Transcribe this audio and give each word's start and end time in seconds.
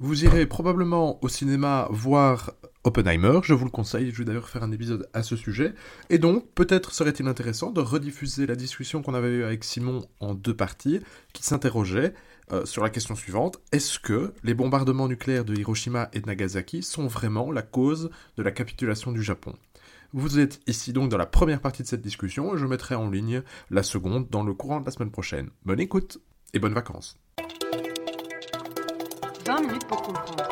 Vous 0.00 0.24
irez 0.24 0.46
probablement 0.46 1.18
au 1.24 1.28
cinéma 1.28 1.88
voir 1.90 2.52
Oppenheimer, 2.84 3.40
je 3.42 3.52
vous 3.52 3.64
le 3.64 3.70
conseille, 3.70 4.12
je 4.12 4.18
vais 4.18 4.24
d'ailleurs 4.24 4.48
faire 4.48 4.62
un 4.62 4.70
épisode 4.70 5.10
à 5.12 5.24
ce 5.24 5.34
sujet. 5.34 5.74
Et 6.08 6.18
donc, 6.18 6.48
peut-être 6.54 6.92
serait-il 6.92 7.26
intéressant 7.26 7.72
de 7.72 7.80
rediffuser 7.80 8.46
la 8.46 8.54
discussion 8.54 9.02
qu'on 9.02 9.14
avait 9.14 9.28
eue 9.28 9.42
avec 9.42 9.64
Simon 9.64 10.06
en 10.20 10.34
deux 10.34 10.54
parties, 10.54 11.00
qui 11.32 11.42
s'interrogeait 11.42 12.14
euh, 12.52 12.64
sur 12.64 12.84
la 12.84 12.90
question 12.90 13.16
suivante, 13.16 13.60
est-ce 13.72 13.98
que 13.98 14.32
les 14.44 14.54
bombardements 14.54 15.08
nucléaires 15.08 15.44
de 15.44 15.56
Hiroshima 15.56 16.10
et 16.12 16.20
de 16.20 16.26
Nagasaki 16.26 16.84
sont 16.84 17.08
vraiment 17.08 17.50
la 17.50 17.62
cause 17.62 18.10
de 18.36 18.44
la 18.44 18.52
capitulation 18.52 19.10
du 19.10 19.22
Japon? 19.24 19.56
Vous 20.12 20.38
êtes 20.38 20.60
ici 20.68 20.92
donc 20.92 21.10
dans 21.10 21.18
la 21.18 21.26
première 21.26 21.60
partie 21.60 21.82
de 21.82 21.88
cette 21.88 22.02
discussion 22.02 22.54
et 22.54 22.58
je 22.58 22.66
mettrai 22.66 22.94
en 22.94 23.10
ligne 23.10 23.42
la 23.68 23.82
seconde 23.82 24.28
dans 24.30 24.44
le 24.44 24.54
courant 24.54 24.80
de 24.80 24.86
la 24.86 24.92
semaine 24.92 25.10
prochaine. 25.10 25.50
Bonne 25.64 25.80
écoute 25.80 26.18
et 26.54 26.60
bonnes 26.60 26.72
vacances. 26.72 27.18
20 29.48 29.62
minutes 29.62 29.86
pour 29.86 30.02
comprendre. 30.02 30.46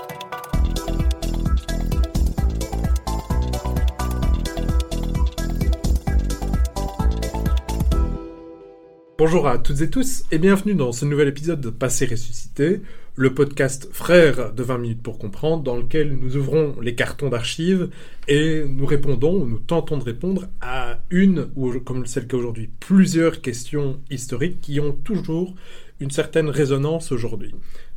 Bonjour 9.18 9.48
à 9.48 9.58
toutes 9.58 9.82
et 9.82 9.90
tous 9.90 10.24
et 10.32 10.38
bienvenue 10.38 10.74
dans 10.74 10.92
ce 10.92 11.04
nouvel 11.04 11.28
épisode 11.28 11.60
de 11.60 11.68
Passé 11.68 12.06
ressuscité, 12.06 12.80
le 13.16 13.34
podcast 13.34 13.90
frère 13.92 14.54
de 14.54 14.62
20 14.62 14.78
minutes 14.78 15.02
pour 15.02 15.18
comprendre 15.18 15.62
dans 15.62 15.76
lequel 15.76 16.16
nous 16.16 16.38
ouvrons 16.38 16.76
les 16.80 16.94
cartons 16.94 17.28
d'archives 17.28 17.90
et 18.28 18.64
nous 18.66 18.86
répondons, 18.86 19.42
ou 19.42 19.46
nous 19.46 19.58
tentons 19.58 19.98
de 19.98 20.04
répondre 20.04 20.48
à 20.62 21.00
une, 21.10 21.48
ou 21.54 21.70
comme 21.80 22.06
c'est 22.06 22.32
le 22.32 22.38
aujourd'hui, 22.38 22.70
plusieurs 22.80 23.42
questions 23.42 24.00
historiques 24.10 24.62
qui 24.62 24.80
ont 24.80 24.92
toujours 24.92 25.54
une 26.00 26.10
certaine 26.10 26.48
résonance 26.48 27.12
aujourd'hui. 27.12 27.54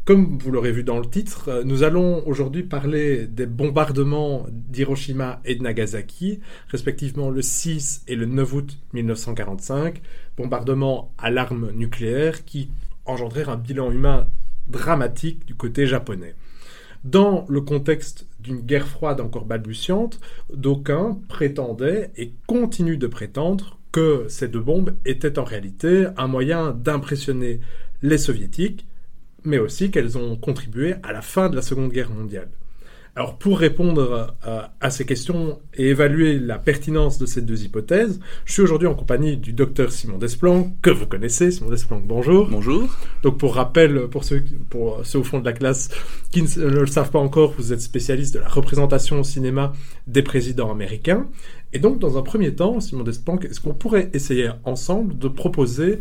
Comme 0.09 0.39
vous 0.39 0.49
l'aurez 0.49 0.71
vu 0.71 0.83
dans 0.83 0.97
le 0.97 1.05
titre, 1.05 1.49
euh, 1.49 1.63
nous 1.63 1.83
allons 1.83 2.27
aujourd'hui 2.27 2.63
parler 2.63 3.27
des 3.27 3.45
bombardements 3.45 4.47
d'Hiroshima 4.49 5.39
et 5.45 5.53
de 5.53 5.61
Nagasaki, 5.61 6.39
respectivement 6.67 7.29
le 7.29 7.43
6 7.43 8.05
et 8.07 8.15
le 8.15 8.25
9 8.25 8.53
août 8.53 8.79
1945, 8.93 10.01
bombardements 10.35 11.13
à 11.19 11.29
l'arme 11.29 11.69
nucléaire 11.75 12.43
qui 12.43 12.71
engendrèrent 13.05 13.49
un 13.49 13.55
bilan 13.55 13.91
humain 13.91 14.25
dramatique 14.65 15.45
du 15.45 15.53
côté 15.53 15.85
japonais. 15.85 16.33
Dans 17.03 17.45
le 17.47 17.61
contexte 17.61 18.25
d'une 18.39 18.61
guerre 18.61 18.87
froide 18.87 19.21
encore 19.21 19.45
balbutiante, 19.45 20.19
d'aucuns 20.51 21.19
prétendaient 21.27 22.09
et 22.17 22.33
continuent 22.47 22.97
de 22.97 23.05
prétendre 23.05 23.77
que 23.91 24.25
ces 24.27 24.47
deux 24.47 24.59
bombes 24.59 24.95
étaient 25.05 25.37
en 25.37 25.43
réalité 25.43 26.07
un 26.17 26.25
moyen 26.25 26.71
d'impressionner 26.71 27.59
les 28.01 28.17
soviétiques 28.17 28.87
mais 29.43 29.57
aussi 29.57 29.91
qu'elles 29.91 30.17
ont 30.17 30.35
contribué 30.35 30.95
à 31.03 31.13
la 31.13 31.21
fin 31.21 31.49
de 31.49 31.55
la 31.55 31.61
Seconde 31.61 31.91
Guerre 31.91 32.09
mondiale. 32.09 32.49
Alors 33.15 33.37
pour 33.37 33.59
répondre 33.59 34.29
euh, 34.47 34.61
à, 34.79 34.89
ces 34.91 35.05
questions 35.05 35.59
et 35.73 35.89
évaluer 35.89 36.39
la 36.39 36.57
pertinence 36.57 37.17
de 37.17 37.25
ces 37.25 37.41
deux 37.41 37.63
hypothèses, 37.63 38.19
je 38.45 38.53
suis 38.53 38.61
aujourd'hui 38.61 38.87
en 38.87 38.95
compagnie 38.95 39.35
du 39.35 39.51
docteur 39.51 39.91
Simon 39.91 40.17
Desplanques, 40.17 40.73
que 40.81 40.89
vous 40.89 41.05
connaissez. 41.05 41.51
Simon 41.51 41.69
Desplanques, 41.69 42.05
bonjour. 42.05 42.47
Bonjour. 42.49 42.87
Donc 43.23 43.37
pour 43.37 43.55
rappel, 43.55 44.07
pour 44.07 44.23
ceux, 44.23 44.43
pour 44.69 45.01
ceux 45.03 45.19
au 45.19 45.23
fond 45.23 45.39
de 45.39 45.45
la 45.45 45.53
classe 45.53 45.89
qui 46.31 46.43
ne, 46.43 46.65
le 46.67 46.87
savent 46.87 47.11
pas 47.11 47.19
encore, 47.19 47.53
vous 47.57 47.73
êtes 47.73 47.81
spécialiste 47.81 48.35
de 48.35 48.39
la 48.39 48.47
représentation 48.47 49.19
au 49.19 49.23
cinéma 49.23 49.73
des 50.07 50.21
présidents 50.21 50.71
américains. 50.71 51.27
Et 51.73 51.79
donc 51.79 51.99
dans 51.99 52.17
un 52.17 52.21
premier 52.21 52.53
temps, 52.55 52.79
Simon 52.79 53.03
Desplanques, 53.03 53.43
est-ce 53.45 53.59
qu'on 53.59 53.73
pourrait 53.73 54.11
essayer 54.13 54.49
ensemble 54.63 55.17
de 55.17 55.27
proposer 55.27 55.99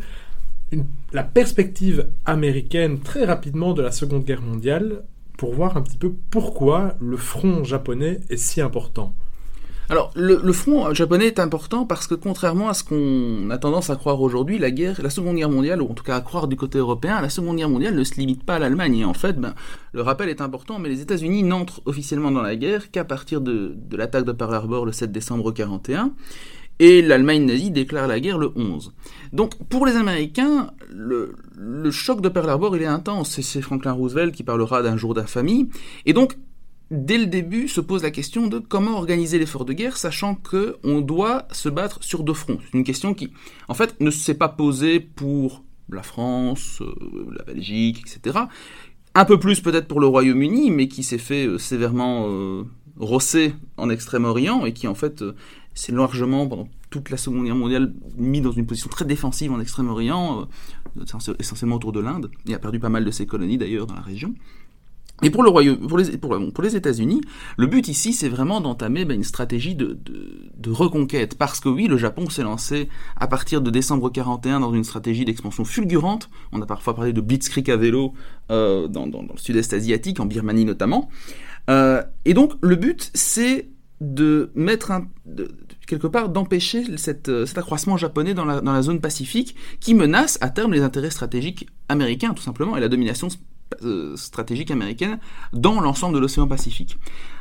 la 1.12 1.22
perspective 1.22 2.08
américaine 2.27 3.00
très 3.00 3.24
rapidement 3.24 3.72
de 3.72 3.83
la 3.83 3.92
Seconde 3.92 4.24
Guerre 4.24 4.42
mondiale 4.42 5.05
pour 5.36 5.55
voir 5.55 5.77
un 5.77 5.83
petit 5.83 5.97
peu 5.97 6.12
pourquoi 6.30 6.97
le 7.00 7.16
front 7.16 7.64
japonais 7.64 8.20
est 8.28 8.36
si 8.36 8.60
important. 8.60 9.14
Alors, 9.91 10.10
le, 10.14 10.52
front 10.52 10.92
japonais 10.92 11.28
est 11.28 11.38
important 11.38 11.86
parce 11.86 12.06
que 12.06 12.14
contrairement 12.14 12.69
à 12.69 12.75
ce 12.75 12.84
qu'on 12.84 13.48
a 13.48 13.56
tendance 13.56 13.88
à 13.88 13.97
croire 13.97 14.20
aujourd'hui, 14.20 14.59
la 14.59 15.09
Seconde 15.09 15.37
Guerre 15.37 15.48
mondiale, 15.48 15.81
ou 15.81 15.87
en 15.91 15.94
tout 15.94 16.04
cas 16.04 16.16
à 16.16 16.20
croire 16.20 16.47
du 16.47 16.56
côté 16.56 16.76
européen, 16.76 17.22
la 17.22 17.31
Seconde 17.31 17.56
Guerre 17.56 17.70
mondiale 17.70 17.94
ne 17.94 18.04
se 18.04 18.16
limite 18.16 18.44
pas 18.44 18.56
à 18.56 18.59
l'Allemagne. 18.59 18.98
Et 18.98 19.04
en 19.06 19.14
fait, 19.14 19.41
ben, 19.41 19.54
le 19.93 20.03
rappel 20.03 20.28
est 20.28 20.43
important, 20.43 20.78
mais 20.78 20.91
les 20.91 21.00
États-Unis 21.00 21.43
n'entrent 21.43 21.81
officiellement 21.87 22.31
dans 22.31 22.43
la 22.43 22.54
guerre 22.56 22.91
qu'à 22.91 23.04
partir 23.04 23.41
de, 23.41 23.75
de 23.75 23.97
l'attaque 23.97 24.26
de 24.26 24.32
Pearl 24.32 24.54
Harbor 24.54 24.84
le 24.84 24.93
7 24.93 25.10
décembre 25.10 25.53
1941 25.53 26.12
et 26.78 27.03
l'Allemagne 27.03 27.44
nazie 27.44 27.71
déclare 27.71 28.06
la 28.06 28.21
guerre 28.21 28.39
le 28.39 28.53
11. 28.55 28.93
Donc 29.33 29.56
pour 29.69 29.87
les 29.87 29.97
Américains, 29.97 30.71
le, 30.91 31.34
choc 31.91 32.21
de 32.21 32.28
Pearl 32.28 32.49
Harbor 32.49 32.77
il 32.77 32.83
est 32.83 32.87
intense, 32.87 33.41
c'est 33.41 33.62
Franklin 33.62 33.93
Roosevelt 33.93 34.34
qui 34.34 34.44
parlera 34.44 34.83
d'un 34.83 34.97
jour 34.97 35.15
d'infamie, 35.15 35.69
et 36.06 36.12
donc 36.12 36.37
dès 36.91 37.19
le 37.19 37.27
début 37.27 37.69
se 37.69 37.81
pose 37.81 38.03
la 38.03 38.11
question 38.11 38.47
de 38.47 38.59
comment 38.59 38.97
organiser 38.97 39.38
l'effort 39.38 39.65
de 39.65 39.72
guerre, 39.72 39.97
sachant 39.97 40.34
que 40.34 40.77
on 40.84 41.00
doit 41.00 41.47
se 41.53 41.69
battre 41.69 42.03
sur 42.03 42.22
deux 42.22 42.34
fronts. 42.34 42.59
C'est 42.65 42.78
une 42.78 42.84
question 42.84 43.15
qui, 43.15 43.31
en 43.69 43.75
fait, 43.75 44.00
ne 44.00 44.11
s'est 44.11 44.34
pas 44.34 44.49
posée 44.49 45.00
pour 45.00 45.65
la 45.91 46.03
France, 46.03 46.81
euh, 46.83 47.34
la 47.37 47.44
Belgique, 47.44 48.00
etc. 48.00 48.38
Un 49.15 49.25
peu 49.25 49.38
plus 49.38 49.61
peut-être 49.61 49.88
pour 49.88 50.00
le 50.00 50.06
Royaume-Uni, 50.06 50.71
mais 50.71 50.88
qui 50.88 51.03
s'est 51.03 51.19
fait 51.19 51.47
euh, 51.47 51.59
sévèrement 51.59 52.27
euh, 52.28 52.65
rosser 52.99 53.55
en 53.77 53.91
Extrême-Orient 53.91 54.65
et 54.67 54.72
qui 54.72 54.87
en 54.87 54.94
fait 54.94 55.25
c'est 55.78 55.93
largement, 55.93 56.49
pendant 56.49 56.69
toute 56.91 57.09
la 57.09 57.16
Seconde 57.16 57.44
Guerre 57.44 57.55
mondiale, 57.55 57.93
mis 58.16 58.41
dans 58.41 58.50
une 58.50 58.66
position 58.66 58.91
très 58.91 59.05
défensive 59.05 59.53
en 59.53 59.61
Extrême-Orient, 59.61 60.49
euh, 60.99 61.34
essentiellement 61.39 61.77
autour 61.77 61.93
de 61.93 62.00
l'Inde, 62.00 62.33
et 62.49 62.55
a 62.55 62.59
perdu 62.59 62.81
pas 62.81 62.89
mal 62.89 63.05
de 63.05 63.11
ses 63.12 63.27
colonies 63.27 63.59
d'ailleurs 63.59 63.87
dans 63.87 63.94
la 63.94 64.00
région. 64.00 64.34
Et 65.22 65.31
pour 65.31 65.44
le 65.44 65.50
Royaume, 65.50 65.87
pour 65.87 65.97
les, 65.97 66.77
États-Unis, 66.77 67.21
le 67.56 67.67
but 67.69 67.87
ici, 67.87 68.12
c'est 68.12 68.28
vraiment 68.28 68.61
d'entamer 68.61 69.05
ben, 69.05 69.15
une 69.15 69.22
stratégie 69.22 69.77
de, 69.77 69.97
reconquête, 70.69 71.38
parce 71.38 71.61
que 71.61 71.69
oui, 71.69 71.87
le 71.87 71.97
Japon 71.97 72.28
s'est 72.28 72.43
lancé 72.43 72.88
à 73.17 73.28
partir 73.28 73.61
de 73.61 73.71
décembre 73.71 74.11
41 74.11 74.59
dans 74.59 74.75
une 74.75 74.84
stratégie 74.84 75.25
d'expansion 75.25 75.65
fulgurante. 75.65 76.28
On 76.50 76.61
a 76.61 76.67
parfois 76.67 76.97
parlé 76.97 77.12
de 77.12 77.21
blitzkrieg 77.21 77.71
à 77.71 77.77
vélo 77.77 78.15
euh, 78.50 78.88
dans, 78.88 79.06
dans, 79.06 79.22
le 79.22 79.28
Sud-Est 79.37 79.72
asiatique, 79.75 80.19
en 80.19 80.27
Birmanie 80.27 80.65
notamment. 80.65 81.09
Euh, 81.71 82.03
et 82.25 82.34
donc, 82.34 82.55
le 82.62 82.75
but, 82.75 83.12
c'est 83.15 83.69
de 84.00 84.50
mettre 84.54 84.91
un, 84.91 85.09
quelque 85.86 86.06
part 86.06 86.28
d'empêcher 86.28 86.84
euh, 86.88 86.97
cet 87.47 87.59
accroissement 87.59 87.97
japonais 87.97 88.34
dans 88.34 88.44
la, 88.44 88.60
dans 88.60 88.72
la, 88.72 88.82
zone 88.82 89.00
pacifique 89.00 89.56
qui 89.81 89.94
menace 89.94 90.38
à 90.41 90.50
terme 90.50 90.72
les 90.72 90.82
intérêts 90.82 91.10
stratégiques 91.10 91.66
américains 91.88 92.34
tout 92.34 92.42
simplement 92.42 92.76
et 92.76 92.81
la 92.81 92.88
domination 92.88 93.28
euh, 93.82 94.16
stratégique 94.16 94.70
américaine 94.70 95.19
dans 95.53 95.81
l'ensemble 95.81 96.14
de 96.14 96.20
l'océan 96.20 96.47
Pacifique. 96.47 96.97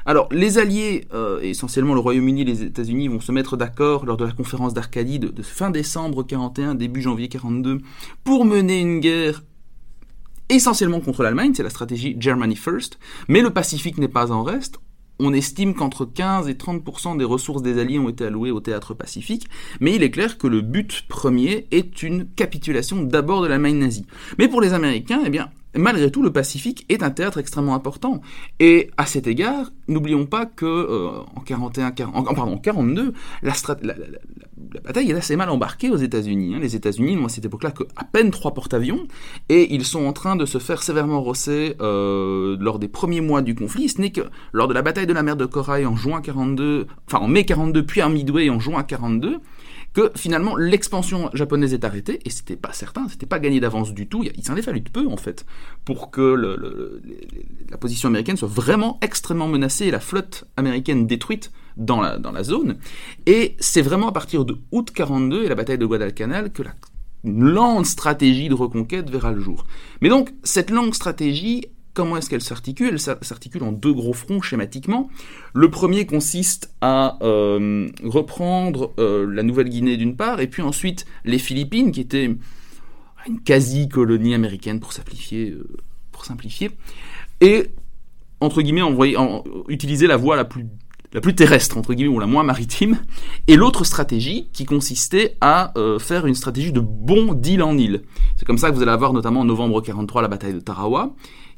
Alors 0.06 0.28
les 0.32 0.58
alliés, 0.58 1.08
euh, 1.14 1.40
essentiellement 1.42 1.94
le 1.94 2.00
Royaume-Uni 2.00 2.42
et 2.42 2.46
les 2.46 2.64
États-Unis, 2.64 3.08
vont 3.08 3.22
se 3.22 3.32
mettre 3.32 3.56
d'accord 3.56 4.06
lors 4.06 4.18
de 4.18 4.26
la 4.26 4.32
conférence 4.32 4.74
d'Arcadie 4.74 5.20
de, 5.20 5.30
de, 5.30 5.42
fin 5.44 5.70
décembre 5.70 6.24
41, 6.24 6.76
début 6.76 7.02
janvier 7.02 7.30
42, 7.30 7.80
pour 8.24 8.46
mener 8.46 8.82
une 8.82 9.00
guerre 9.00 9.44
essentiellement 10.50 11.02
contre 11.02 11.24
l'Allemagne, 11.24 11.54
c'est 11.56 11.64
la 11.64 11.70
stratégie 11.70 12.16
Germany 12.20 12.56
First, 12.56 13.00
mais 13.28 13.42
le 13.42 13.50
Pacifique 13.50 13.98
n'est 13.98 14.08
pas 14.08 14.32
en 14.32 14.44
reste 14.44 14.80
on 15.20 15.34
estime 15.34 15.74
qu'entre 15.74 16.06
15 16.06 16.48
et 16.48 16.54
30% 16.54 17.18
des 17.18 17.26
ressources 17.26 17.62
des 17.62 17.80
Alliés 17.80 18.00
ont 18.00 18.10
été 18.10 18.26
allouées 18.26 18.52
au 18.52 18.60
théâtre 18.60 18.94
pacifique, 18.94 19.48
mais 19.80 19.96
il 19.96 20.04
est 20.04 20.12
clair 20.12 20.38
que 20.38 20.48
le 20.48 20.62
but 20.62 21.04
premier 21.08 21.68
est 21.72 22.04
une 22.04 22.28
capitulation 22.28 23.02
d'abord 23.02 23.42
de 23.42 23.48
l'Allemagne 23.48 23.78
nazie. 23.78 24.06
Mais 24.38 24.48
pour 24.48 24.62
les 24.62 24.74
Américains, 24.74 25.22
eh 25.26 25.30
bien, 25.30 25.50
malgré 25.78 26.12
tout, 26.12 26.22
le 26.22 26.32
Pacifique 26.32 26.86
est 26.90 27.04
un 27.04 27.12
théâtre 27.12 27.38
extrêmement 27.38 27.76
important. 27.76 28.22
Et 28.60 28.90
à 28.98 29.06
cet 29.06 29.28
égard, 29.28 29.72
n'oublions 29.88 30.26
pas 30.26 30.46
que 30.46 30.66
euh, 30.66 31.10
en 31.36 31.42
41, 31.42 31.94
en, 32.14 32.24
pardon, 32.34 32.58
42, 32.58 33.14
la, 33.44 33.54
la, 33.82 33.94
bataille 34.84 35.12
est 35.12 35.16
assez 35.16 35.36
mal 35.36 35.50
embarquée 35.50 35.90
aux 35.90 35.98
États-Unis. 35.98 36.56
Hein. 36.56 36.60
Les 36.60 36.76
États-Unis 36.76 37.16
n'ont 37.16 37.26
à 37.26 37.30
cette 37.30 37.46
époque-là 37.46 37.72
que 37.72 37.84
à 37.96 38.04
peine 38.04 38.32
trois 38.32 38.54
porte-avions, 38.54 39.08
et 39.50 39.74
ils 39.74 39.86
sont 39.86 40.06
en 40.06 40.14
train 40.14 40.36
de 40.36 40.46
se 40.46 40.58
faire 40.58 40.84
sévèrement 40.84 41.22
rosser 41.22 41.76
euh, 41.82 42.58
lors 42.60 42.80
des 42.80 42.88
premiers 42.88 43.22
mois 43.22 43.42
du 43.42 43.56
conflit. 43.56 43.90
Ce 43.90 44.02
n'est 44.02 44.12
que 44.12 44.22
lors 44.54 44.68
de 44.68 44.74
la 44.74 44.82
bataille 44.82 45.08
de 45.08 45.14
la 45.14 45.24
mer 45.24 45.36
de 45.36 45.46
Corail 45.46 45.86
en 45.86 45.96
juin 45.96 46.22
42, 46.22 46.88
enfin 47.08 47.24
en 47.24 47.28
mai 47.28 47.46
42, 47.46 47.86
puis 47.86 48.02
à 48.02 48.10
Midway 48.10 48.50
en 48.50 48.60
juin 48.60 48.84
42 48.84 49.40
que 49.98 50.12
finalement 50.14 50.56
l'expansion 50.56 51.32
japonaise 51.34 51.74
est 51.74 51.84
arrêtée, 51.84 52.20
et 52.24 52.30
c'était 52.30 52.56
pas 52.56 52.72
certain, 52.72 53.08
c'était 53.08 53.26
pas 53.26 53.40
gagné 53.40 53.60
d'avance 53.60 53.96
du 53.96 54.06
tout, 54.08 54.24
il 54.24 54.46
s'en 54.46 54.56
est 54.56 54.62
fallu 54.62 54.82
de 54.82 54.90
peu 54.92 55.08
en 55.08 55.18
fait, 55.18 55.44
pour 55.86 56.12
que 56.12 56.22
la 57.72 57.78
position 57.78 58.08
américaine 58.08 58.38
soit 58.38 58.48
vraiment 58.48 59.00
extrêmement 59.02 59.48
menacée 59.48 59.88
et 59.88 59.92
la 59.92 60.00
flotte 60.00 60.46
américaine 60.56 61.08
détruite 61.08 61.52
dans 61.78 62.00
la, 62.00 62.20
dans 62.20 62.32
la 62.32 62.44
zone. 62.44 62.78
Et 63.26 63.56
c'est 63.60 63.82
vraiment 63.82 64.10
à 64.10 64.12
partir 64.12 64.46
de 64.46 64.60
août 64.72 64.92
42 64.94 65.46
et 65.46 65.50
la 65.50 65.56
bataille 65.56 65.80
de 65.80 65.86
Guadalcanal 65.88 66.52
que 66.52 66.62
la 66.62 66.76
lente 67.24 67.88
stratégie 67.88 68.50
de 68.50 68.54
reconquête 68.54 69.10
verra 69.10 69.32
le 69.32 69.42
jour. 69.42 69.66
Mais 70.02 70.10
donc, 70.10 70.32
cette 70.44 70.70
longue 70.70 70.94
stratégie, 70.94 71.66
Comment 71.98 72.18
est-ce 72.18 72.30
qu'elle 72.30 72.44
s'articule? 72.44 72.90
Elle 72.92 73.00
s'articule 73.00 73.64
en 73.64 73.72
deux 73.72 73.92
gros 73.92 74.14
fronts 74.14 74.40
schématiquement. 74.40 75.10
Le 75.56 75.72
premier 75.72 76.06
consiste 76.06 76.72
à 76.80 77.18
euh, 77.24 77.90
reprendre 78.04 78.94
euh, 79.00 79.26
la 79.26 79.42
Nouvelle-Guinée 79.42 79.98
d'une 79.98 80.16
part, 80.16 80.40
et 80.40 80.46
puis 80.46 80.62
ensuite 80.62 81.08
les 81.26 81.40
Philippines, 81.40 81.92
qui 81.92 82.02
étaient 82.02 82.26
une 82.26 83.40
quasi-colonie 83.44 84.36
américaine 84.36 84.80
pour 84.80 84.94
simplifier. 84.94 85.50
Euh, 85.50 85.68
pour 86.12 86.24
simplifier. 86.24 86.70
Et 87.42 87.72
entre 88.42 88.62
guillemets, 88.62 88.84
envoyer, 88.84 89.18
en, 89.18 89.44
utiliser 89.68 90.06
la 90.06 90.18
voie 90.18 90.36
la 90.36 90.46
plus 90.46 90.68
la 91.14 91.22
plus 91.22 91.34
terrestre, 91.34 91.78
entre 91.78 91.96
guillemets, 91.96 92.14
ou 92.14 92.20
la 92.20 92.28
moins 92.28 92.44
maritime, 92.44 93.00
et 93.48 93.56
l'autre 93.56 93.86
stratégie 93.86 94.50
qui 94.54 94.66
consistait 94.66 95.36
à 95.40 95.74
faire 96.00 96.28
une 96.28 96.36
stratégie 96.36 96.74
de 96.74 96.82
bon 96.82 97.34
d'île 97.34 97.64
en 97.64 97.78
île. 97.78 98.04
C'est 98.36 98.46
comme 98.46 98.58
ça 98.58 98.70
que 98.70 98.76
vous 98.76 98.82
allez 98.82 98.92
avoir 98.92 99.14
notamment 99.14 99.40
en 99.40 99.46
novembre 99.46 99.82
43 99.82 100.22
la 100.22 100.28
bataille 100.28 100.54
de 100.54 100.60
Tarawa, 100.60 101.16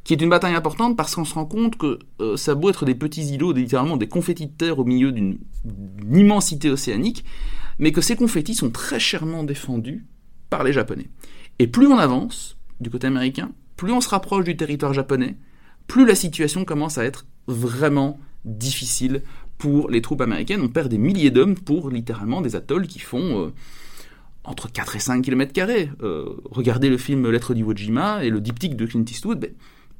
qui 0.09 0.13
est 0.13 0.21
une 0.23 0.31
bataille 0.31 0.55
importante 0.55 0.97
parce 0.97 1.13
qu'on 1.13 1.23
se 1.23 1.35
rend 1.35 1.45
compte 1.45 1.77
que 1.77 1.99
euh, 2.19 2.35
ça 2.35 2.53
a 2.53 2.55
beau 2.55 2.71
être 2.71 2.83
des 2.83 2.95
petits 2.95 3.27
îlots, 3.27 3.53
littéralement 3.53 3.95
des 3.95 4.07
confettis 4.07 4.47
de 4.47 4.51
terre 4.51 4.79
au 4.79 4.83
milieu 4.83 5.11
d'une 5.11 5.37
immensité 6.11 6.71
océanique, 6.71 7.23
mais 7.77 7.91
que 7.91 8.01
ces 8.01 8.15
confettis 8.15 8.55
sont 8.55 8.71
très 8.71 8.99
chèrement 8.99 9.43
défendus 9.43 10.07
par 10.49 10.63
les 10.63 10.73
Japonais. 10.73 11.11
Et 11.59 11.67
plus 11.67 11.85
on 11.85 11.99
avance 11.99 12.57
du 12.79 12.89
côté 12.89 13.05
américain, 13.05 13.51
plus 13.75 13.91
on 13.91 14.01
se 14.01 14.09
rapproche 14.09 14.45
du 14.45 14.57
territoire 14.57 14.95
japonais, 14.95 15.37
plus 15.85 16.07
la 16.07 16.15
situation 16.15 16.65
commence 16.65 16.97
à 16.97 17.05
être 17.05 17.27
vraiment 17.45 18.19
difficile 18.45 19.21
pour 19.59 19.91
les 19.91 20.01
troupes 20.01 20.21
américaines. 20.21 20.61
On 20.63 20.69
perd 20.69 20.89
des 20.89 20.97
milliers 20.97 21.29
d'hommes 21.29 21.53
pour 21.53 21.91
littéralement 21.91 22.41
des 22.41 22.55
atolls 22.55 22.87
qui 22.87 22.97
font 22.97 23.45
euh, 23.45 23.53
entre 24.43 24.71
4 24.71 24.95
et 24.95 24.99
5 24.99 25.21
km. 25.21 25.53
Euh, 26.01 26.25
regardez 26.45 26.89
le 26.89 26.97
film 26.97 27.29
Lettre 27.29 27.53
d'Iwo 27.53 27.75
Jima 27.75 28.23
et 28.23 28.31
le 28.31 28.41
diptyque 28.41 28.75
de 28.75 28.87
Clint 28.87 29.05
Eastwood. 29.07 29.39
Ben, 29.39 29.51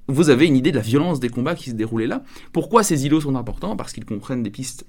vous 0.09 0.29
avez 0.29 0.47
une 0.47 0.57
idée 0.57 0.71
de 0.71 0.75
la 0.75 0.81
violence 0.81 1.19
des 1.19 1.29
combats 1.29 1.55
qui 1.55 1.69
se 1.69 1.75
déroulaient 1.75 2.07
là. 2.07 2.23
Pourquoi 2.51 2.83
ces 2.83 3.05
îlots 3.05 3.21
sont 3.21 3.35
importants? 3.35 3.75
Parce 3.75 3.93
qu'ils 3.93 4.05
comprennent 4.05 4.43
des 4.43 4.49
pistes 4.49 4.85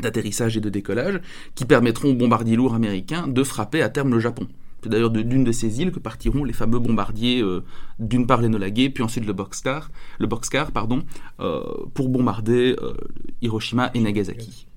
d'atterrissage 0.00 0.56
et 0.56 0.60
de 0.60 0.70
décollage 0.70 1.20
qui 1.54 1.64
permettront 1.64 2.10
aux 2.10 2.14
bombardiers 2.14 2.56
lourds 2.56 2.74
américains 2.74 3.26
de 3.28 3.42
frapper 3.42 3.82
à 3.82 3.88
terme 3.88 4.10
le 4.10 4.20
Japon. 4.20 4.48
C'est 4.82 4.90
d'ailleurs 4.90 5.10
d'une 5.10 5.42
de 5.42 5.52
ces 5.52 5.80
îles 5.80 5.90
que 5.90 5.98
partiront 5.98 6.44
les 6.44 6.52
fameux 6.52 6.78
bombardiers, 6.78 7.42
euh, 7.42 7.64
d'une 7.98 8.26
part 8.26 8.40
l'Enola 8.40 8.70
Gay, 8.70 8.90
puis 8.90 9.02
ensuite 9.02 9.26
le 9.26 9.32
Boxcar, 9.32 9.90
le 10.20 10.28
pardon, 10.72 11.02
euh, 11.40 11.64
pour 11.94 12.08
bombarder 12.08 12.76
euh, 12.80 12.94
Hiroshima 13.42 13.90
et 13.94 14.00
Nagasaki. 14.00 14.68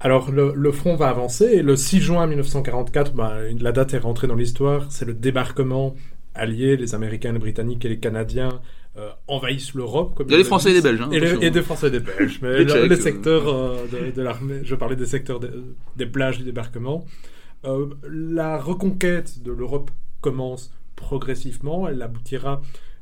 Alors 0.00 0.30
le, 0.30 0.72
front 0.72 0.96
va 0.96 1.08
avancer 1.08 1.44
et 1.46 1.62
le 1.62 1.76
6 1.76 2.00
juin 2.00 2.26
1944, 2.26 3.14
bah, 3.14 3.36
la 3.58 3.72
date 3.72 3.94
est 3.94 3.98
rentrée 3.98 4.26
dans 4.26 4.34
l'histoire, 4.34 4.86
c'est 4.90 5.06
le 5.06 5.14
débarquement 5.14 5.94
allié, 6.36 6.76
les 6.76 6.94
Américains, 6.94 7.32
les 7.32 7.38
Britanniques 7.38 7.84
et 7.84 7.88
les 7.88 7.98
Canadiens 7.98 8.60
envahissent 9.26 9.74
l'Europe. 9.74 10.22
Il 10.24 10.32
y 10.32 10.34
a 10.34 10.38
les 10.38 10.44
Français 10.44 10.70
et 10.70 10.74
des 10.74 10.80
Belges. 10.80 11.02
Hein, 11.02 11.10
et, 11.12 11.50
des 11.50 11.60
Français 11.60 11.88
et 11.88 11.90
des 11.90 12.00
Belges. 12.00 12.38
Mais 12.40 12.64
les, 12.64 12.96
secteurs 12.96 13.44
de, 13.44 14.22
l'armée, 14.22 14.60
je 14.64 14.74
parlais 14.74 14.96
des 14.96 15.04
secteurs 15.04 15.38
des 15.38 16.06
plages 16.06 16.38
du 16.38 16.44
débarquement. 16.44 17.04
Euh, 17.66 17.88
la 18.08 18.58
reconquête 18.58 19.42
de 19.42 19.52
l'Europe 19.52 19.90
commence 20.20 20.72
progressivement. 20.94 21.88
Elle 21.88 22.02
aboutira 22.02 22.60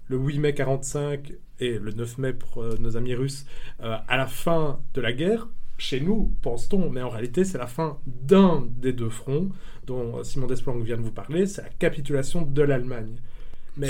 le 0.09 0.17
8 0.17 0.39
mai 0.39 0.55
45 0.55 1.33
et 1.61 1.79
le 1.79 1.93
9 1.93 2.19
mai 2.19 2.33
pour 2.33 2.63
euh, 2.63 2.77
nos 2.81 2.97
amis 2.97 3.15
russes 3.15 3.47
euh, 3.83 3.97
à 4.09 4.17
la 4.17 4.27
fin 4.27 4.81
de 4.95 5.01
la 5.01 5.13
guerre. 5.13 5.49
Chez 5.77 6.01
nous, 6.01 6.33
pense-t-on, 6.43 6.89
mais 6.91 7.03
en 7.03 7.09
réalité, 7.09 7.45
c'est 7.45 7.59
la 7.59 7.67
fin 7.67 7.99
d'un 8.07 8.65
des 8.79 8.93
deux 8.93 9.11
fronts 9.11 9.51
dont 9.87 10.23
Simon 10.25 10.47
Desplanques 10.47 10.83
vient 10.85 10.97
de 10.97 11.03
vous 11.03 11.11
parler, 11.11 11.47
c'est 11.47 11.63
la 11.63 11.69
capitulation 11.69 12.43
de 12.43 12.63
l'Allemagne. 12.63 13.17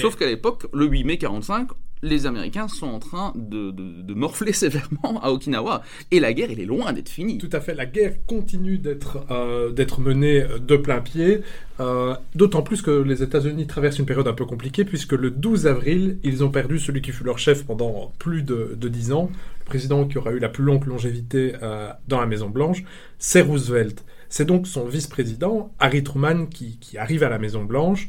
Sauf 0.00 0.16
qu'à 0.16 0.26
l'époque, 0.26 0.66
le 0.72 0.86
8 0.86 1.04
mai 1.04 1.18
45, 1.18 1.68
les 2.02 2.26
Américains 2.26 2.68
sont 2.68 2.86
en 2.86 2.98
train 2.98 3.32
de, 3.34 4.14
morfler 4.14 4.52
sévèrement 4.64 5.20
à 5.22 5.30
Okinawa. 5.30 5.82
Et 6.10 6.20
la 6.20 6.32
guerre, 6.32 6.48
elle 6.50 6.60
est 6.60 6.66
loin 6.66 6.92
d'être 6.92 7.08
finie. 7.08 7.38
Tout 7.38 7.50
à 7.52 7.60
fait. 7.60 7.74
La 7.74 7.86
guerre 7.86 8.14
continue 8.26 8.78
d'être 8.78 9.24
euh, 9.30 9.72
menée 9.98 10.44
de 10.60 10.76
plein 10.76 11.00
pied. 11.00 11.40
Euh, 11.80 12.14
d'autant 12.34 12.62
plus 12.62 12.82
que 12.82 12.90
les 12.90 13.22
États-Unis 13.22 13.66
traversent 13.66 13.98
une 13.98 14.06
période 14.06 14.28
un 14.28 14.32
peu 14.32 14.44
compliquée, 14.44 14.84
puisque 14.84 15.12
le 15.12 15.30
12 15.30 15.66
avril, 15.66 16.18
ils 16.22 16.44
ont 16.44 16.50
perdu 16.50 16.78
celui 16.78 17.02
qui 17.02 17.10
fut 17.10 17.24
leur 17.24 17.38
chef 17.38 17.64
pendant 17.64 18.12
plus 18.18 18.42
de, 18.42 18.76
de 18.76 18.88
10 18.88 19.12
ans. 19.12 19.30
Le 19.60 19.64
président 19.64 20.06
qui 20.06 20.18
aura 20.18 20.32
eu 20.32 20.38
la 20.38 20.50
plus 20.50 20.62
longue 20.62 20.86
longévité 20.86 21.54
euh, 21.62 21.90
dans 22.06 22.20
la 22.20 22.26
Maison-Blanche, 22.26 22.84
c'est 23.18 23.40
Roosevelt. 23.40 24.04
C'est 24.28 24.44
donc 24.44 24.66
son 24.66 24.84
vice-président, 24.86 25.72
Harry 25.78 26.02
Truman, 26.02 26.46
qui, 26.46 26.78
qui 26.78 26.98
arrive 26.98 27.22
à 27.22 27.28
la 27.28 27.38
Maison-Blanche 27.38 28.08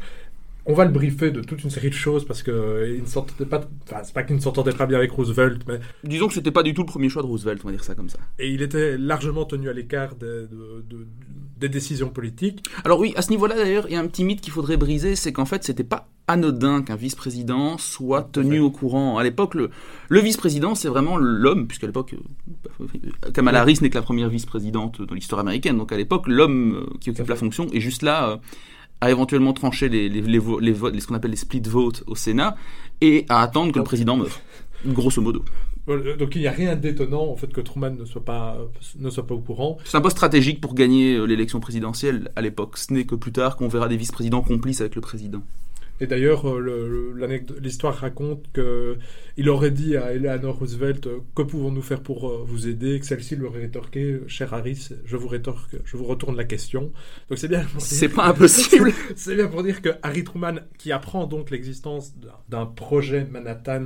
on 0.65 0.73
va 0.73 0.85
le 0.85 0.91
briefer 0.91 1.31
de 1.31 1.41
toute 1.41 1.63
une 1.63 1.69
série 1.69 1.89
de 1.89 1.95
choses 1.95 2.25
parce 2.25 2.41
que 2.41 2.51
euh, 2.51 2.99
ne 2.99 3.05
s'entendait 3.05 3.45
pas, 3.45 3.61
enfin 3.83 4.01
c'est 4.03 4.13
pas 4.13 4.23
qu'il 4.23 4.35
ne 4.35 4.41
s'entendait 4.41 4.71
pas 4.71 4.87
bien 4.87 4.97
avec 4.97 5.11
Roosevelt, 5.11 5.61
mais 5.67 5.79
disons 6.03 6.27
que 6.27 6.33
c'était 6.33 6.51
pas 6.51 6.63
du 6.63 6.73
tout 6.73 6.81
le 6.81 6.87
premier 6.87 7.09
choix 7.09 7.21
de 7.21 7.27
Roosevelt, 7.27 7.61
on 7.63 7.67
va 7.67 7.73
dire 7.73 7.83
ça 7.83 7.93
comme 7.93 8.09
ça. 8.09 8.17
Et 8.39 8.49
il 8.49 8.61
était 8.61 8.97
largement 8.97 9.45
tenu 9.45 9.69
à 9.69 9.73
l'écart 9.73 10.15
des 10.15 11.69
décisions 11.69 12.09
politiques. 12.09 12.63
Alors 12.83 12.99
oui, 12.99 13.13
à 13.15 13.21
ce 13.21 13.29
niveau-là 13.29 13.55
d'ailleurs, 13.55 13.85
il 13.87 13.93
y 13.93 13.95
a 13.95 13.99
un 13.99 14.07
petit 14.07 14.23
mythe 14.23 14.41
qu'il 14.41 14.53
faudrait 14.53 14.77
briser, 14.77 15.15
c'est 15.15 15.31
qu'en 15.31 15.45
fait 15.45 15.63
c'était 15.63 15.83
pas 15.83 16.09
anodin 16.27 16.81
qu'un 16.81 16.95
vice-président 16.95 17.77
soit 17.77 18.23
tenu 18.31 18.59
au 18.59 18.71
courant. 18.71 19.17
À 19.17 19.23
l'époque, 19.23 19.55
le, 19.55 19.69
vice-président, 20.09 20.75
c'est 20.75 20.87
vraiment 20.87 21.17
l'homme, 21.17 21.67
puisqu'à 21.67 21.87
l'époque, 21.87 22.15
euh, 22.81 23.31
Kamala 23.33 23.61
Harris 23.61 23.79
n'est 23.81 23.89
que 23.89 23.95
la 23.95 24.01
première 24.01 24.29
vice-présidente 24.29 25.01
dans 25.01 25.15
l'histoire 25.15 25.41
américaine, 25.41 25.77
donc 25.77 25.91
à 25.91 25.97
l'époque, 25.97 26.27
l'homme 26.27 26.75
euh, 26.75 26.97
qui 26.99 27.09
occupe 27.09 27.27
la 27.27 27.35
fonction 27.35 27.67
est 27.73 27.79
juste 27.79 28.01
là 28.01 28.39
à 29.01 29.11
éventuellement 29.11 29.53
trancher 29.53 29.89
les, 29.89 30.09
les, 30.09 30.21
les, 30.21 30.39
les 30.61 30.99
ce 30.99 31.07
qu'on 31.07 31.15
appelle 31.15 31.31
les 31.31 31.37
split 31.37 31.61
votes 31.61 32.03
au 32.07 32.15
Sénat 32.15 32.55
et 33.01 33.25
à 33.29 33.41
attendre 33.41 33.71
que 33.73 33.77
le 33.79 33.83
président 33.83 34.15
meure, 34.15 34.39
grosso 34.85 35.21
modo. 35.21 35.43
Donc 35.87 36.35
il 36.35 36.41
n'y 36.41 36.47
a 36.47 36.51
rien 36.51 36.75
d'étonnant 36.75 37.27
en 37.27 37.35
fait 37.35 37.53
que 37.53 37.61
Truman 37.61 37.91
ne 37.91 38.05
soit 38.05 38.25
pas 38.25 38.57
ne 38.97 39.09
soit 39.11 39.27
pas 39.27 39.35
au 39.35 39.39
courant. 39.39 39.77
C'est 39.85 39.97
un 39.97 40.01
poste 40.01 40.17
stratégique 40.17 40.59
pour 40.59 40.73
gagner 40.73 41.15
euh, 41.15 41.25
l'élection 41.25 41.59
présidentielle 41.59 42.31
à 42.35 42.41
l'époque. 42.41 42.77
Ce 42.77 42.91
n'est 42.91 43.05
que 43.05 43.13
plus 43.13 43.31
tard 43.31 43.55
qu'on 43.55 43.67
verra 43.67 43.87
des 43.87 43.97
vice-présidents 43.97 44.41
complices 44.41 44.81
avec 44.81 44.95
le 44.95 45.01
président. 45.01 45.43
Et 46.01 46.07
d'ailleurs, 46.07 46.49
euh, 46.49 47.13
l'histoire 47.61 47.95
raconte 47.95 48.45
qu'il 48.53 49.49
aurait 49.49 49.71
dit 49.71 49.95
à 49.95 50.11
Eleanor 50.13 50.57
Roosevelt 50.57 51.07
euh, 51.07 51.19
Que 51.35 51.41
pouvons-nous 51.41 51.81
faire 51.81 52.01
pour 52.01 52.29
euh, 52.29 52.43
vous 52.45 52.67
aider? 52.67 52.99
Que 52.99 53.05
celle-ci 53.05 53.37
lui 53.37 53.45
aurait 53.45 53.61
rétorqué 53.61 54.19
Cher 54.27 54.53
Harris, 54.53 54.89
je 55.05 55.15
vous 55.15 55.29
rétorque, 55.29 55.77
je 55.85 55.95
vous 55.95 56.03
retourne 56.03 56.35
la 56.35 56.43
question. 56.43 56.91
Donc 57.29 57.37
c'est 57.37 57.47
bien. 57.47 57.65
C'est 57.77 58.09
pas 58.09 58.25
impossible. 58.25 58.91
c'est 59.15 59.35
bien 59.35 59.47
pour 59.47 59.63
dire 59.63 59.81
que 59.81 59.89
Harry 60.03 60.25
Truman, 60.25 60.55
qui 60.77 60.91
apprend 60.91 61.27
donc 61.27 61.49
l'existence 61.49 62.13
d'un 62.49 62.65
projet 62.65 63.25
Manhattan 63.31 63.85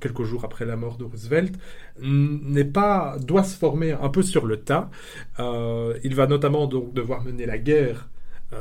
quelques 0.00 0.24
jours 0.24 0.44
après 0.44 0.66
la 0.66 0.76
mort 0.76 0.98
de 0.98 1.04
Roosevelt, 1.04 1.54
n'est 2.00 2.64
pas 2.64 3.16
doit 3.18 3.44
se 3.44 3.56
former 3.56 3.92
un 3.92 4.10
peu 4.10 4.22
sur 4.22 4.44
le 4.44 4.58
tas. 4.58 4.90
il 5.38 6.14
va 6.14 6.26
notamment 6.26 6.66
donc 6.66 6.92
devoir 6.92 7.24
mener 7.24 7.46
la 7.46 7.58
guerre 7.58 8.08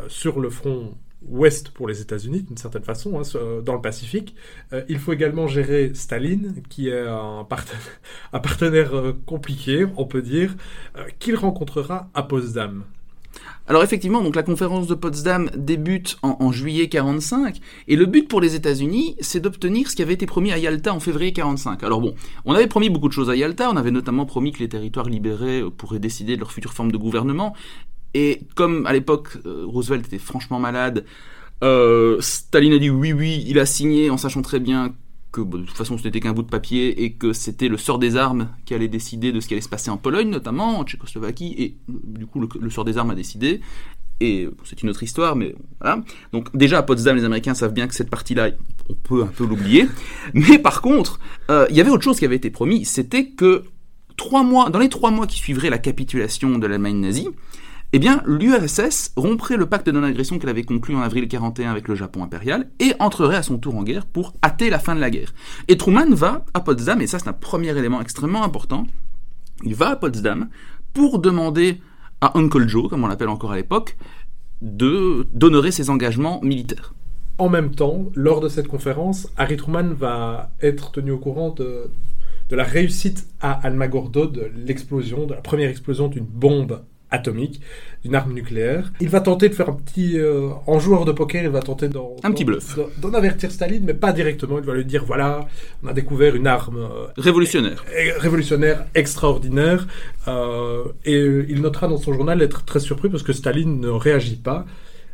sur 0.07 0.39
le 0.39 0.49
front 0.49 0.95
ouest 1.27 1.69
pour 1.69 1.87
les 1.87 2.01
États-Unis, 2.01 2.43
d'une 2.43 2.57
certaine 2.57 2.83
façon, 2.83 3.19
hein, 3.19 3.61
dans 3.63 3.73
le 3.73 3.81
Pacifique. 3.81 4.35
Euh, 4.71 4.83
il 4.89 4.99
faut 4.99 5.13
également 5.13 5.47
gérer 5.47 5.91
Staline, 5.93 6.63
qui 6.69 6.89
est 6.89 7.07
un, 7.07 7.45
partenaire, 8.41 8.95
euh, 8.95 9.13
compliqué, 9.25 9.85
on 9.97 10.05
peut 10.05 10.21
dire, 10.21 10.55
euh, 10.97 11.03
qu'il 11.19 11.35
rencontrera 11.35 12.09
à 12.13 12.23
Potsdam. 12.23 12.83
Alors 13.65 13.81
effectivement, 13.81 14.21
donc 14.21 14.35
la 14.35 14.43
conférence 14.43 14.87
de 14.87 14.93
Potsdam 14.93 15.49
débute 15.55 16.17
en, 16.21 16.51
juillet 16.51 16.89
45, 16.89 17.59
et 17.87 17.95
le 17.95 18.05
but 18.05 18.27
pour 18.27 18.41
les 18.41 18.55
États-Unis, 18.55 19.15
c'est 19.21 19.39
d'obtenir 19.39 19.89
ce 19.89 19.95
qui 19.95 20.01
avait 20.01 20.13
été 20.13 20.25
promis 20.25 20.51
à 20.51 20.57
Yalta 20.57 20.93
en 20.93 20.99
février 20.99 21.31
45. 21.31 21.81
Alors 21.81 22.01
bon, 22.01 22.13
on 22.43 22.53
avait 22.53 22.67
promis 22.67 22.89
beaucoup 22.89 23.07
de 23.07 23.13
choses 23.13 23.29
à 23.29 23.35
Yalta, 23.37 23.71
on 23.71 23.77
avait 23.77 23.89
notamment 23.89 24.25
promis 24.25 24.51
que 24.51 24.59
les 24.59 24.67
territoires 24.67 25.07
libérés 25.07 25.63
pourraient 25.77 25.99
décider 25.99 26.35
de 26.35 26.41
leur 26.41 26.51
future 26.51 26.73
forme 26.73 26.91
de 26.91 26.97
gouvernement, 26.97 27.55
et 28.13 28.41
comme 28.55 28.85
à 28.85 28.93
l'époque, 28.93 29.37
euh, 29.45 29.63
Roosevelt 29.65 30.05
était 30.05 30.19
franchement 30.19 30.59
malade, 30.59 31.05
euh, 31.63 32.17
Staline 32.19 32.73
a 32.73 32.77
dit 32.77 32.89
oui, 32.89 33.13
oui, 33.13 33.43
il 33.47 33.59
a 33.59 33.65
signé 33.65 34.09
en 34.09 34.17
sachant 34.17 34.41
très 34.41 34.59
bien 34.59 34.93
que 35.31 35.41
de 35.41 35.65
toute 35.65 35.75
façon 35.75 35.97
ce 35.97 36.03
n'était 36.03 36.19
qu'un 36.19 36.33
bout 36.33 36.43
de 36.43 36.49
papier 36.49 37.03
et 37.03 37.13
que 37.13 37.33
c'était 37.33 37.67
le 37.67 37.77
sort 37.77 37.97
des 37.97 38.17
armes 38.17 38.49
qui 38.65 38.75
allait 38.75 38.87
décider 38.87 39.31
de 39.31 39.39
ce 39.39 39.47
qui 39.47 39.55
allait 39.55 39.61
se 39.61 39.69
passer 39.69 39.89
en 39.89 39.97
Pologne 39.97 40.29
notamment, 40.29 40.79
en 40.79 40.83
Tchécoslovaquie, 40.83 41.55
et 41.57 41.77
euh, 41.89 41.93
du 42.03 42.27
coup 42.27 42.39
le, 42.39 42.69
sort 42.69 42.85
des 42.85 42.97
armes 42.97 43.11
a 43.11 43.15
décidé. 43.15 43.61
Et 44.19 44.47
c'est 44.63 44.83
une 44.83 44.89
autre 44.89 45.01
histoire, 45.01 45.35
mais 45.35 45.55
voilà. 45.81 46.01
Donc 46.31 46.55
déjà 46.55 46.77
à 46.77 46.83
Potsdam, 46.83 47.17
les 47.17 47.25
Américains 47.25 47.55
savent 47.55 47.73
bien 47.73 47.87
que 47.87 47.95
cette 47.95 48.11
partie-là, 48.11 48.51
on 48.89 48.93
peut 48.93 49.23
un 49.23 49.27
peu 49.27 49.45
l'oublier. 49.45 49.87
Mais 50.33 50.59
par 50.59 50.81
contre, 50.81 51.19
il 51.49 51.75
y 51.75 51.81
avait 51.81 51.89
autre 51.89 52.03
chose 52.03 52.19
qui 52.19 52.25
avait 52.25 52.35
été 52.35 52.51
promis, 52.51 52.85
c'était 52.85 53.25
que 53.25 53.63
trois 54.15 54.43
mois, 54.43 54.69
dans 54.69 54.79
les 54.79 54.89
trois 54.89 55.11
mois 55.11 55.27
qui 55.27 55.37
suivraient 55.37 55.69
la 55.69 55.77
capitulation 55.77 56.57
de 56.57 56.67
l'Allemagne 56.67 56.99
nazie, 56.99 57.27
eh 57.95 57.99
bien, 57.99 58.23
l'URSS 58.25 59.13
romprait 59.15 59.55
le 59.55 59.67
pacte 59.67 59.85
de 59.85 59.91
non-agression 59.91 60.39
qu'elle 60.39 60.49
avait 60.49 60.63
conclu 60.63 60.95
en 60.95 61.01
avril 61.01 61.27
41 61.27 61.69
avec 61.69 61.87
le 61.87 61.93
Japon 61.93 62.23
impérial 62.23 62.67
et 62.79 62.93
entrerait 62.97 63.35
à 63.35 63.43
son 63.43 63.59
tour 63.59 63.75
en 63.75 63.83
guerre 63.83 64.07
pour 64.07 64.33
hâter 64.43 64.71
la 64.71 64.79
fin 64.79 64.95
de 64.95 64.99
la 64.99 65.11
guerre. 65.11 65.31
Et 65.67 65.77
Truman 65.77 66.09
va 66.09 66.43
à 66.55 66.61
Potsdam, 66.61 67.01
et 67.01 67.07
ça 67.07 67.19
c'est 67.19 67.27
un 67.27 67.33
premier 67.33 67.77
élément 67.77 68.01
extrêmement 68.01 68.43
important, 68.43 68.87
il 69.63 69.75
va 69.75 69.91
à 69.91 69.95
Potsdam 69.95 70.49
pour 70.93 71.19
demander 71.19 71.81
à 72.19 72.35
Uncle 72.35 72.67
Joe, 72.67 72.89
comme 72.89 73.03
on 73.03 73.07
l'appelle 73.07 73.29
encore 73.29 73.51
à 73.51 73.57
l'époque, 73.57 73.95
d'honorer 74.63 75.69
ses 75.69 75.91
engagements 75.91 76.41
militaires. 76.41 76.95
En 77.37 77.49
même 77.49 77.75
temps, 77.75 78.05
lors 78.15 78.41
de 78.41 78.49
cette 78.49 78.67
conférence, 78.67 79.27
Harry 79.37 79.55
Truman 79.57 79.93
va 79.93 80.49
être 80.63 80.91
tenu 80.93 81.11
au 81.11 81.19
courant 81.19 81.51
de, 81.51 81.91
de 82.49 82.55
la 82.55 82.63
réussite 82.63 83.27
à 83.39 83.51
Almagordo 83.51 84.25
de 84.25 84.49
l'explosion, 84.55 85.27
de 85.27 85.35
la 85.35 85.41
première 85.41 85.69
explosion 85.69 86.07
d'une 86.07 86.25
bombe 86.25 86.81
atomique, 87.13 87.61
d'une 88.03 88.15
arme 88.15 88.33
nucléaire. 88.33 88.91
Il 88.99 89.09
va 89.09 89.21
tenter 89.21 89.47
de 89.47 89.53
faire 89.53 89.69
un 89.69 89.73
petit... 89.73 90.19
Euh, 90.19 90.49
en 90.67 90.79
joueur 90.79 91.05
de 91.05 91.11
poker, 91.13 91.43
il 91.43 91.49
va 91.49 91.61
tenter 91.61 91.87
d'en... 91.87 92.15
Un 92.23 92.31
petit 92.31 92.43
bluff. 92.43 92.77
D'en 93.01 93.13
avertir 93.13 93.51
Staline, 93.51 93.83
mais 93.85 93.93
pas 93.93 94.11
directement. 94.11 94.57
Il 94.59 94.65
va 94.65 94.73
lui 94.73 94.83
dire, 94.83 95.05
voilà, 95.05 95.47
on 95.83 95.87
a 95.87 95.93
découvert 95.93 96.35
une 96.35 96.47
arme... 96.47 96.77
Euh, 96.77 97.07
révolutionnaire. 97.15 97.85
Révolutionnaire, 98.17 98.85
extraordinaire. 98.95 99.87
Euh, 100.27 100.83
et 101.05 101.23
il 101.47 101.61
notera 101.61 101.87
dans 101.87 101.97
son 101.97 102.13
journal 102.13 102.41
être 102.41 102.65
très 102.65 102.79
surpris 102.79 103.09
parce 103.09 103.23
que 103.23 103.31
Staline 103.31 103.79
ne 103.79 103.89
réagit 103.89 104.35
pas. 104.35 104.65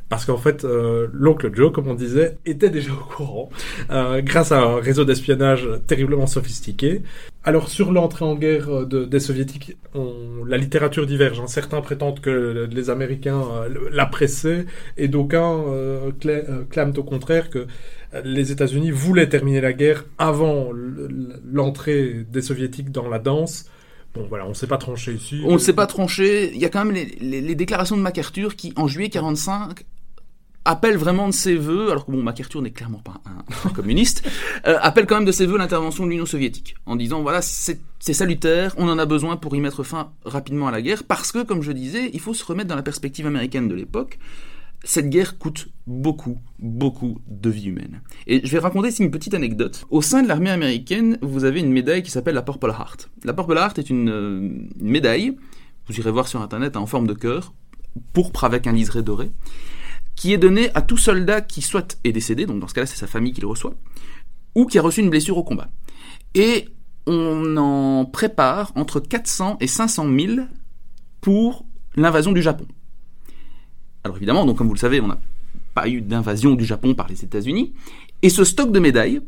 Parce 0.10 0.26
qu'en 0.26 0.38
fait, 0.38 0.66
euh, 0.66 1.08
l'oncle 1.14 1.52
Joe, 1.54 1.72
comme 1.72 1.88
on 1.88 1.94
disait, 1.94 2.38
était 2.46 2.70
déjà 2.70 2.92
au 2.92 3.16
courant, 3.16 3.50
euh, 3.92 4.22
grâce 4.22 4.52
à 4.52 4.60
un 4.60 4.80
réseau 4.80 5.06
d'espionnage 5.06 5.70
terriblement 5.88 6.26
sophistiqué. 6.26 7.04
Alors, 7.46 7.70
sur 7.70 7.94
l'entrée 7.94 8.26
en 8.26 8.36
guerre 8.36 8.70
euh, 8.70 8.86
de, 8.86 9.06
des 9.06 9.20
Soviétiques, 9.20 9.78
on, 9.96 10.44
la 10.46 10.58
littérature 10.58 11.08
diverge. 11.08 11.40
Hein. 11.40 11.48
Certains 11.48 11.80
prétendent 11.82 12.20
que 12.20 12.68
les 12.70 12.90
Américains 12.90 13.42
euh, 13.42 13.90
la 13.92 14.06
pressaient, 14.06 14.66
et 14.98 15.08
d'aucuns 15.08 15.64
euh, 15.68 16.12
clament 16.70 16.94
au 16.98 17.04
contraire 17.04 17.50
que 17.50 17.66
les 18.24 18.52
États-Unis 18.52 18.92
voulaient 18.92 19.30
terminer 19.30 19.62
la 19.62 19.72
guerre 19.72 20.04
avant 20.18 20.72
l'entrée 20.74 22.26
des 22.30 22.42
Soviétiques 22.42 22.92
dans 22.92 23.08
la 23.08 23.20
danse. 23.20 23.66
Bon, 24.16 24.26
voilà, 24.28 24.46
on 24.46 24.50
ne 24.50 24.54
s'est 24.56 24.68
pas 24.68 24.78
tranché 24.78 25.14
ici. 25.14 25.42
On 25.46 25.54
ne 25.54 25.58
s'est 25.60 25.74
pas 25.74 25.86
tranché. 25.86 26.52
Il 26.54 26.60
y 26.60 26.66
a 26.66 26.70
quand 26.70 26.84
même 26.84 26.94
les, 26.94 27.06
les, 27.22 27.40
les 27.40 27.56
déclarations 27.56 27.96
de 27.96 28.02
MacArthur 28.02 28.56
qui, 28.56 28.74
en 28.76 28.88
juillet 28.88 29.10
45, 29.10 29.86
appelle 30.66 30.98
vraiment 30.98 31.28
de 31.28 31.34
ses 31.34 31.56
voeux, 31.56 31.92
alors 31.92 32.06
que 32.06 32.12
bon, 32.12 32.22
MacArthur 32.22 32.62
n'est 32.62 32.72
clairement 32.72 33.00
pas 33.00 33.22
un, 33.26 33.70
communiste, 33.74 34.28
euh, 34.68 34.78
appelle 34.82 35.06
quand 35.06 35.16
même 35.16 35.26
de 35.26 35.32
ses 35.32 35.46
voeux 35.46 35.58
l'intervention 35.58 36.06
de 36.06 36.12
l'Union 36.12 36.26
soviétique, 36.26 36.76
en 36.86 36.96
disant 36.96 37.22
voilà, 37.22 37.42
c'est 37.42 37.80
salutaire, 38.00 38.74
on 38.78 38.88
en 38.90 39.00
a 39.00 39.06
besoin 39.06 39.38
pour 39.38 39.56
y 39.56 39.62
mettre 39.62 39.84
fin 39.84 40.12
rapidement 40.26 40.68
à 40.68 40.72
la 40.72 40.82
guerre, 40.82 41.04
parce 41.04 41.32
que, 41.32 41.44
comme 41.44 41.62
je 41.62 41.72
disais, 41.72 42.10
il 42.14 42.20
faut 42.20 42.34
se 42.34 42.46
remettre 42.46 42.70
dans 42.70 42.76
la 42.76 42.84
perspective 42.84 43.28
américaine 43.28 43.68
de 43.68 43.76
l'époque. 43.76 44.20
Cette 44.86 45.10
guerre 45.10 45.38
coûte 45.38 45.68
beaucoup, 45.88 46.38
beaucoup 46.58 47.20
de 47.28 47.50
vies 47.50 47.68
humaines. 47.68 48.02
Et 48.28 48.46
je 48.46 48.50
vais 48.50 48.60
raconter 48.60 48.88
ici 48.88 49.04
une 49.04 49.12
petite 49.12 49.34
anecdote. 49.34 49.86
Au 49.90 50.02
sein 50.02 50.24
de 50.24 50.28
l'armée 50.30 50.52
américaine, 50.52 51.18
vous 51.22 51.44
avez 51.44 51.60
une 51.60 51.74
médaille 51.74 52.02
qui 52.02 52.12
s'appelle 52.12 52.36
la 52.36 52.44
Purple 52.44 52.70
Heart. 52.70 53.10
La 53.26 53.34
Purple 53.34 53.58
Heart 53.58 53.78
est 53.78 53.90
une, 53.90 54.10
euh, 54.10 54.40
une 54.80 54.90
médaille, 54.90 55.36
vous 55.90 56.00
irez 56.00 56.12
voir 56.12 56.30
sur 56.30 56.42
internet, 56.42 56.78
en 56.78 56.86
forme 56.86 57.08
de 57.08 57.14
cœur, 57.14 57.54
pourpre 58.14 58.46
avec 58.46 58.68
un 58.68 58.72
liseré 58.72 59.02
doré 59.02 59.32
qui 60.20 60.34
est 60.34 60.38
donné 60.38 60.70
à 60.76 60.82
tout 60.82 60.98
soldat 60.98 61.40
qui 61.40 61.62
soit 61.62 61.98
est 62.04 62.12
décédé, 62.12 62.46
donc 62.46 62.60
dans 62.60 62.68
ce 62.68 62.74
cas-là 62.74 62.86
c'est 62.86 62.98
sa 62.98 63.08
famille 63.08 63.32
qui 63.32 63.40
le 63.40 63.48
reçoit, 63.48 63.74
ou 64.54 64.66
qui 64.66 64.78
a 64.78 64.82
reçu 64.82 65.00
une 65.00 65.10
blessure 65.10 65.38
au 65.38 65.46
combat. 65.46 65.70
Et 66.36 66.68
on 67.08 67.56
en 67.56 68.04
prépare 68.04 68.74
entre 68.76 69.00
400 69.00 69.60
et 69.62 69.68
500 69.68 70.06
000 70.14 70.48
pour 71.22 71.66
l'invasion 71.96 72.34
du 72.34 72.42
Japon. 72.42 72.68
Alors 74.04 74.18
évidemment, 74.18 74.46
donc 74.46 74.58
comme 74.58 74.68
vous 74.68 74.74
le 74.74 74.80
savez, 74.80 75.00
on 75.00 75.08
n'a 75.08 75.22
pas 75.74 75.88
eu 75.88 76.02
d'invasion 76.02 76.56
du 76.56 76.66
Japon 76.66 76.96
par 76.96 77.08
les 77.08 77.24
États-Unis, 77.24 77.72
et 78.22 78.28
ce 78.28 78.44
stock 78.44 78.74
de 78.74 78.80
médailles 78.80 79.22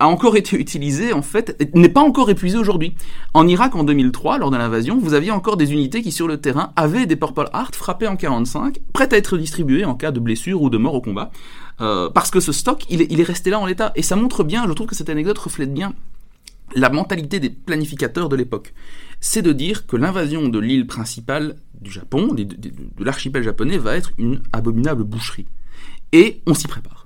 a 0.00 0.08
encore 0.08 0.36
été 0.36 0.56
utilisé, 0.56 1.12
en 1.12 1.20
fait, 1.20 1.56
n'est 1.74 1.90
pas 1.90 2.00
encore 2.00 2.30
épuisé 2.30 2.56
aujourd'hui. 2.56 2.94
En 3.34 3.46
Irak, 3.46 3.76
en 3.76 3.84
2003, 3.84 4.38
lors 4.38 4.50
de 4.50 4.56
l'invasion, 4.56 4.98
vous 4.98 5.12
aviez 5.12 5.30
encore 5.30 5.58
des 5.58 5.72
unités 5.72 6.00
qui, 6.02 6.10
sur 6.10 6.26
le 6.26 6.40
terrain, 6.40 6.72
avaient 6.74 7.04
des 7.04 7.16
Purple 7.16 7.50
Heart 7.52 7.76
frappés 7.76 8.08
en 8.08 8.16
45, 8.16 8.80
prêtes 8.94 9.12
à 9.12 9.18
être 9.18 9.36
distribuées 9.36 9.84
en 9.84 9.94
cas 9.94 10.10
de 10.10 10.18
blessure 10.18 10.62
ou 10.62 10.70
de 10.70 10.78
mort 10.78 10.94
au 10.94 11.02
combat. 11.02 11.30
Euh, 11.82 12.08
parce 12.08 12.30
que 12.30 12.40
ce 12.40 12.50
stock, 12.50 12.84
il 12.88 13.02
est, 13.02 13.22
resté 13.22 13.50
là 13.50 13.60
en 13.60 13.66
l'état. 13.66 13.92
Et 13.94 14.02
ça 14.02 14.16
montre 14.16 14.42
bien, 14.42 14.66
je 14.66 14.72
trouve 14.72 14.86
que 14.86 14.96
cette 14.96 15.10
anecdote 15.10 15.38
reflète 15.38 15.72
bien 15.72 15.92
la 16.74 16.88
mentalité 16.88 17.38
des 17.38 17.50
planificateurs 17.50 18.30
de 18.30 18.36
l'époque. 18.36 18.72
C'est 19.20 19.42
de 19.42 19.52
dire 19.52 19.86
que 19.86 19.96
l'invasion 19.96 20.48
de 20.48 20.58
l'île 20.58 20.86
principale 20.86 21.56
du 21.78 21.90
Japon, 21.90 22.32
de 22.32 23.04
l'archipel 23.04 23.42
japonais, 23.42 23.76
va 23.76 23.96
être 23.96 24.12
une 24.16 24.40
abominable 24.52 25.04
boucherie. 25.04 25.46
Et 26.12 26.40
on 26.46 26.54
s'y 26.54 26.68
prépare. 26.68 26.99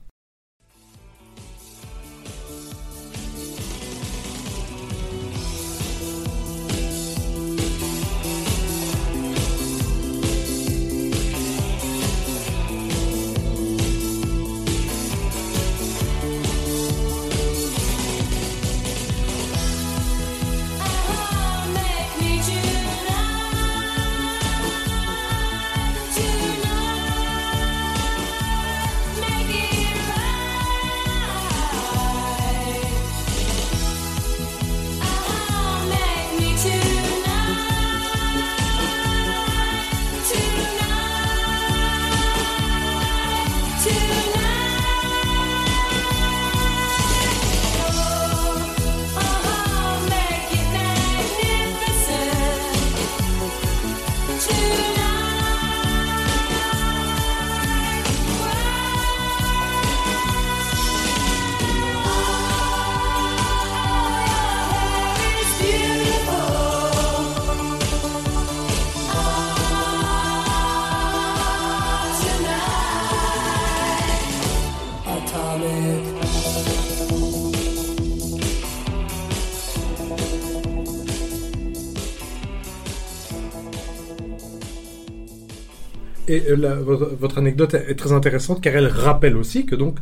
Et 86.34 86.50
euh, 86.50 86.82
votre, 86.82 87.38
anecdote 87.38 87.74
est, 87.74 87.94
très 87.94 88.12
intéressante 88.12 88.60
car 88.60 88.74
elle 88.74 88.88
rappelle 88.88 89.36
aussi 89.36 89.66
que 89.66 89.76
donc 89.76 89.98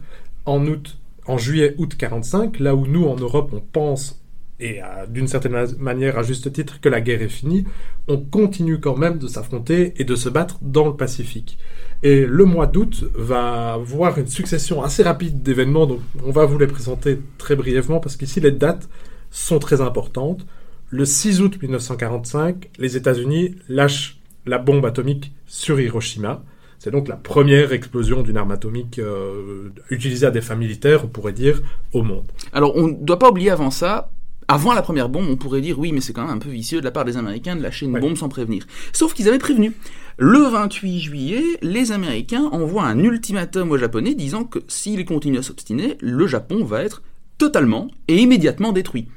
en 0.47 0.67
août, 0.67 0.99
en 1.27 1.37
juillet, 1.37 1.75
août 1.79 1.95
45, 1.97 2.59
là 2.59 2.75
où 2.75 2.87
nous 2.87 3.05
en 3.05 3.17
Europe 3.17 3.51
on 3.53 3.61
pense 3.61 4.23
et 4.61 4.81
d'une 5.09 5.27
certaine 5.27 5.67
manière 5.79 6.17
à 6.17 6.23
juste 6.23 6.53
titre 6.53 6.81
que 6.81 6.89
la 6.89 7.01
guerre 7.01 7.21
est 7.21 7.29
finie, 7.29 7.65
on 8.07 8.17
continue 8.17 8.79
quand 8.79 8.97
même 8.97 9.19
de 9.19 9.27
s'affronter 9.27 9.93
et 9.97 10.05
de 10.05 10.15
se 10.15 10.29
battre 10.29 10.59
dans 10.63 10.87
le 10.87 10.95
Pacifique. 10.95 11.59
Et 12.05 12.25
le 12.25 12.45
mois 12.45 12.67
d'août 12.67 13.05
va 13.15 13.77
voir 13.83 14.19
une 14.19 14.29
succession 14.29 14.83
assez 14.83 15.03
rapide 15.03 15.43
d'événements, 15.43 15.87
donc 15.87 16.01
on 16.25 16.31
va 16.31 16.47
vous 16.47 16.59
les 16.59 16.69
présenter 16.69 17.19
très 17.39 17.57
brièvement 17.57 17.99
parce 17.99 18.17
qu'ici 18.17 18.41
les 18.41 18.53
dates 18.53 18.89
sont 19.31 19.59
très 19.59 19.81
importantes. 19.81 20.47
Le 20.91 21.05
6 21.05 21.41
août 21.41 21.59
1945, 21.61 22.71
les 22.79 22.97
États-Unis 22.97 23.57
lâchent 23.69 24.22
la 24.47 24.59
bombe 24.59 24.85
atomique 24.87 25.33
sur 25.47 25.81
Hiroshima. 25.81 26.43
C'est 26.79 26.91
donc 26.91 27.07
la 27.07 27.17
première 27.17 27.73
explosion 27.73 28.23
d'une 28.23 28.37
arme 28.37 28.51
atomique 28.51 28.99
euh, 28.99 29.71
utilisée 29.91 30.27
à 30.27 30.31
des 30.33 30.41
fins 30.41 30.57
militaires, 30.57 31.05
on 31.05 31.09
pourrait 31.09 31.33
dire, 31.33 31.63
au 31.93 32.03
monde. 32.03 32.25
Alors 32.53 32.77
on 32.77 32.89
ne 32.89 32.95
doit 32.95 33.19
pas 33.19 33.31
oublier 33.31 33.51
avant 33.51 33.71
ça, 33.71 34.11
avant 34.49 34.73
la 34.73 34.83
première 34.83 35.09
bombe, 35.09 35.29
on 35.31 35.37
pourrait 35.37 35.61
dire 35.61 35.79
oui, 35.79 35.93
mais 35.93 36.01
c'est 36.01 36.13
quand 36.13 36.27
même 36.27 36.37
un 36.37 36.39
peu 36.39 36.51
vicieux 36.51 36.81
de 36.81 36.85
la 36.85 36.91
part 36.91 37.05
des 37.05 37.17
Américains 37.17 37.57
de 37.57 37.63
lâcher 37.63 37.87
une 37.87 37.99
bombe 37.99 38.17
sans 38.17 38.29
prévenir. 38.29 38.67
Sauf 38.93 39.15
qu'ils 39.15 39.29
avaient 39.29 39.39
prévenu. 39.39 39.73
Le 40.19 40.41
28 40.41 41.01
juillet, 41.01 41.45
les 41.63 41.93
Américains 41.93 42.49
envoient 42.53 42.85
un 42.85 42.99
ultimatum 42.99 43.71
aux 43.71 43.79
Japonais 43.79 44.15
disant 44.15 44.45
que 44.45 44.59
s'ils 44.69 45.05
continuent 45.05 45.39
à 45.39 45.43
s'obstiner, 45.43 45.97
le 46.01 46.27
Japon 46.27 46.65
va 46.65 46.83
être 46.83 47.03
totalement 47.39 47.89
et 48.09 48.19
immédiatement 48.19 48.73
détruit. 48.73 49.09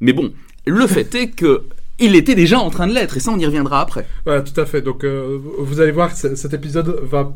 Mais 0.00 0.12
bon, 0.12 0.32
le 0.66 0.86
fait 0.86 1.14
est 1.14 1.30
que 1.30 1.64
il 1.98 2.14
était 2.14 2.34
déjà 2.34 2.58
en 2.58 2.70
train 2.70 2.86
de 2.86 2.94
l'être, 2.94 3.16
et 3.16 3.20
ça 3.20 3.30
on 3.32 3.38
y 3.38 3.46
reviendra 3.46 3.80
après. 3.80 4.06
Voilà, 4.24 4.42
tout 4.42 4.58
à 4.60 4.66
fait. 4.66 4.82
Donc 4.82 5.04
euh, 5.04 5.38
vous 5.58 5.80
allez 5.80 5.92
voir 5.92 6.12
que 6.12 6.36
cet 6.36 6.52
épisode 6.52 7.00
va 7.02 7.32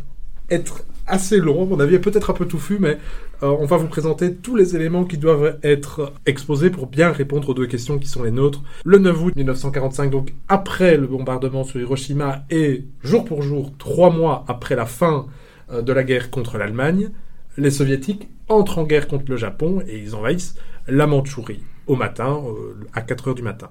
être 0.51 0.83
assez 1.07 1.39
long, 1.39 1.67
mon 1.67 1.81
avis 1.81 1.99
peut-être 1.99 2.31
un 2.31 2.35
peu 2.35 2.47
touffu, 2.47 2.79
mais 2.79 2.99
euh, 3.43 3.49
on 3.49 3.67
va 3.67 3.77
vous 3.77 3.89
présenter 3.89 4.35
tous 4.35 4.55
les 4.57 4.77
éléments 4.77 5.05
qui 5.05 5.19
doivent 5.19 5.59
être 5.63 6.13
exposés 6.27 6.71
pour 6.71 6.87
bien 6.87 7.11
répondre 7.11 7.49
aux 7.49 7.55
deux 7.55 7.67
questions 7.67 7.99
qui 7.99 8.09
sont 8.09 8.23
les 8.23 8.31
nôtres. 8.31 8.63
Le 8.85 8.99
9 8.99 9.25
août 9.25 9.37
1945, 9.37 10.11
donc 10.11 10.35
après 10.49 10.97
le 10.97 11.07
bombardement 11.07 11.65
sur 11.65 11.81
Hiroshima, 11.81 12.45
et 12.51 12.85
jour 13.03 13.25
pour 13.25 13.43
jour, 13.43 13.73
trois 13.79 14.11
mois 14.11 14.45
après 14.47 14.77
la 14.77 14.87
fin 14.87 15.27
euh, 15.73 15.83
de 15.83 15.93
la 15.93 16.05
guerre 16.05 16.31
contre 16.31 16.59
l'Allemagne, 16.59 17.11
les 17.57 17.71
soviétiques 17.71 18.29
entrent 18.49 18.79
en 18.79 18.85
guerre 18.85 19.09
contre 19.09 19.25
le 19.29 19.37
Japon 19.37 19.83
et 19.87 19.99
ils 19.99 20.15
envahissent 20.15 20.55
la 20.87 21.07
Mandchourie 21.07 21.63
au 21.87 21.97
matin, 21.97 22.41
à 22.95 23.01
4 23.03 23.29
heures 23.29 23.35
du 23.35 23.43
matin. 23.43 23.71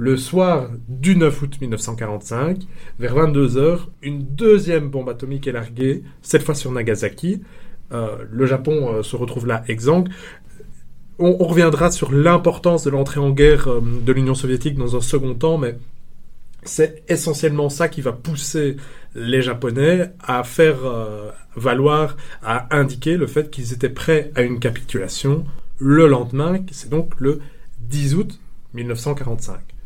Le 0.00 0.16
soir 0.16 0.70
du 0.86 1.16
9 1.16 1.42
août 1.42 1.60
1945, 1.60 2.68
vers 3.00 3.16
22h, 3.16 3.80
une 4.02 4.22
deuxième 4.22 4.90
bombe 4.90 5.08
atomique 5.08 5.48
est 5.48 5.52
larguée, 5.52 6.04
cette 6.22 6.44
fois 6.44 6.54
sur 6.54 6.70
Nagasaki. 6.70 7.42
Euh, 7.90 8.18
le 8.30 8.46
Japon 8.46 8.94
euh, 8.94 9.02
se 9.02 9.16
retrouve 9.16 9.48
là 9.48 9.64
exsangue. 9.66 10.08
On, 11.18 11.36
reviendra 11.38 11.90
sur 11.90 12.12
l'importance 12.12 12.84
de 12.84 12.90
l'entrée 12.90 13.18
en 13.18 13.30
guerre 13.30 13.66
euh, 13.66 13.80
de 13.80 14.12
l'Union 14.12 14.36
soviétique 14.36 14.76
dans 14.76 14.94
un 14.94 15.00
second 15.00 15.34
temps, 15.34 15.58
mais 15.58 15.76
c'est 16.62 17.02
essentiellement 17.08 17.68
ça 17.68 17.88
qui 17.88 18.00
va 18.00 18.12
pousser 18.12 18.76
les 19.16 19.42
Japonais 19.42 20.12
à 20.20 20.44
faire 20.44 20.76
valoir, 21.56 22.16
à 22.42 22.76
indiquer 22.76 23.16
le 23.16 23.26
fait 23.26 23.50
qu'ils 23.50 23.72
étaient 23.72 23.88
prêts 23.88 24.30
à 24.36 24.42
une 24.42 24.60
capitulation 24.60 25.44
le 25.78 26.06
lendemain, 26.06 26.60
c'est 26.72 26.90
donc 26.90 27.14
le 27.18 27.40
10 27.80 28.14
août 28.16 28.40
1945. 28.74 29.77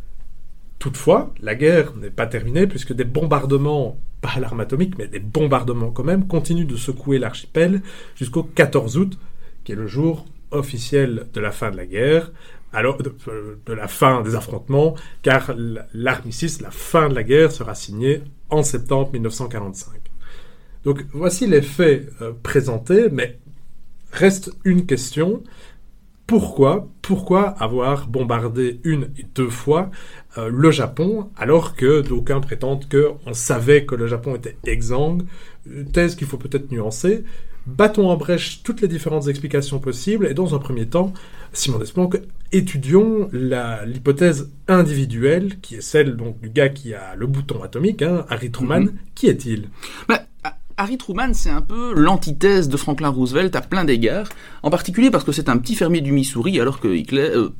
Toutefois, 0.82 1.32
la 1.40 1.54
guerre 1.54 1.94
n'est 1.94 2.10
pas 2.10 2.26
terminée 2.26 2.66
puisque 2.66 2.92
des 2.92 3.04
bombardements, 3.04 4.00
pas 4.20 4.30
à 4.34 4.40
l'arme 4.40 4.58
atomique, 4.58 4.98
mais 4.98 5.06
des 5.06 5.20
bombardements 5.20 5.92
quand 5.92 6.02
même, 6.02 6.26
continuent 6.26 6.66
de 6.66 6.74
secouer 6.74 7.20
l'archipel 7.20 7.82
jusqu'au 8.16 8.42
14 8.42 8.96
août, 8.96 9.16
qui 9.62 9.70
est 9.70 9.76
le 9.76 9.86
jour 9.86 10.26
officiel 10.50 11.28
de 11.32 11.40
la 11.40 11.52
fin 11.52 11.70
de 11.70 11.76
la 11.76 11.86
guerre, 11.86 12.32
alors 12.72 12.96
de, 12.96 13.14
de 13.64 13.72
la 13.72 13.86
fin 13.86 14.22
des 14.22 14.34
affrontements, 14.34 14.96
car 15.22 15.54
l'armistice, 15.94 16.60
la 16.60 16.72
fin 16.72 17.08
de 17.08 17.14
la 17.14 17.22
guerre, 17.22 17.52
sera 17.52 17.76
signée 17.76 18.22
en 18.50 18.64
septembre 18.64 19.12
1945. 19.12 20.00
Donc 20.82 21.06
voici 21.12 21.46
les 21.46 21.62
faits 21.62 22.10
euh, 22.22 22.32
présentés, 22.42 23.08
mais 23.08 23.38
reste 24.10 24.50
une 24.64 24.84
question. 24.86 25.44
Pourquoi, 26.32 26.88
pourquoi 27.02 27.42
avoir 27.42 28.06
bombardé 28.06 28.80
une 28.84 29.10
et 29.18 29.26
deux 29.34 29.50
fois 29.50 29.90
euh, 30.38 30.48
le 30.48 30.70
Japon 30.70 31.28
alors 31.36 31.76
que 31.76 32.00
d'aucuns 32.00 32.40
prétendent 32.40 32.86
qu'on 32.90 33.34
savait 33.34 33.84
que 33.84 33.94
le 33.94 34.06
Japon 34.06 34.34
était 34.36 34.56
exsangue 34.64 35.24
thèse 35.92 36.14
qu'il 36.14 36.26
faut 36.26 36.38
peut-être 36.38 36.72
nuancer. 36.72 37.24
Battons 37.66 38.08
en 38.08 38.16
brèche 38.16 38.62
toutes 38.62 38.80
les 38.80 38.88
différentes 38.88 39.28
explications 39.28 39.78
possibles 39.78 40.26
et 40.26 40.32
dans 40.32 40.54
un 40.54 40.58
premier 40.58 40.86
temps, 40.86 41.12
Simon 41.52 41.78
Desplanques, 41.78 42.16
étudions 42.50 43.28
l'hypothèse 43.34 44.50
individuelle 44.68 45.60
qui 45.60 45.74
est 45.74 45.82
celle 45.82 46.16
donc 46.16 46.40
du 46.40 46.48
gars 46.48 46.70
qui 46.70 46.94
a 46.94 47.14
le 47.14 47.26
bouton 47.26 47.62
atomique, 47.62 48.00
hein, 48.00 48.24
Harry 48.30 48.50
Truman. 48.50 48.80
Mhm. 48.80 48.92
Qui 49.14 49.26
est-il? 49.26 49.68
Bah, 50.08 50.22
Harry 50.76 50.98
Truman, 50.98 51.34
c'est 51.34 51.50
un 51.50 51.60
peu 51.62 51.94
l'antithèse 51.94 52.68
de 52.68 52.76
Franklin 52.76 53.08
Roosevelt 53.08 53.54
à 53.56 53.60
plein 53.60 53.84
d'égards, 53.84 54.28
en 54.62 54.70
particulier 54.70 55.10
parce 55.10 55.24
que 55.24 55.32
c'est 55.32 55.48
un 55.48 55.58
petit 55.58 55.74
fermier 55.74 56.00
du 56.00 56.12
Missouri, 56.12 56.60
alors 56.60 56.80
que 56.80 56.88
Hitler, 56.88 57.30
euh, 57.34 57.50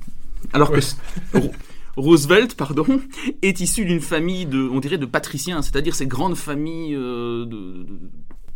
alors 0.53 0.71
que 0.73 0.81
Ro- 1.35 1.53
Roosevelt, 1.97 2.55
pardon, 2.55 2.87
est 3.43 3.61
issu 3.61 3.85
d'une 3.85 4.01
famille 4.01 4.47
de, 4.47 4.59
on 4.73 4.81
dirait, 4.81 4.99
de 4.99 5.07
patriciens, 5.07 5.61
c'est-à-dire 5.63 5.95
ces 5.95 6.07
grandes 6.07 6.37
familles 6.37 6.95
euh, 6.95 7.45
de, 7.45 7.85
de 7.85 7.87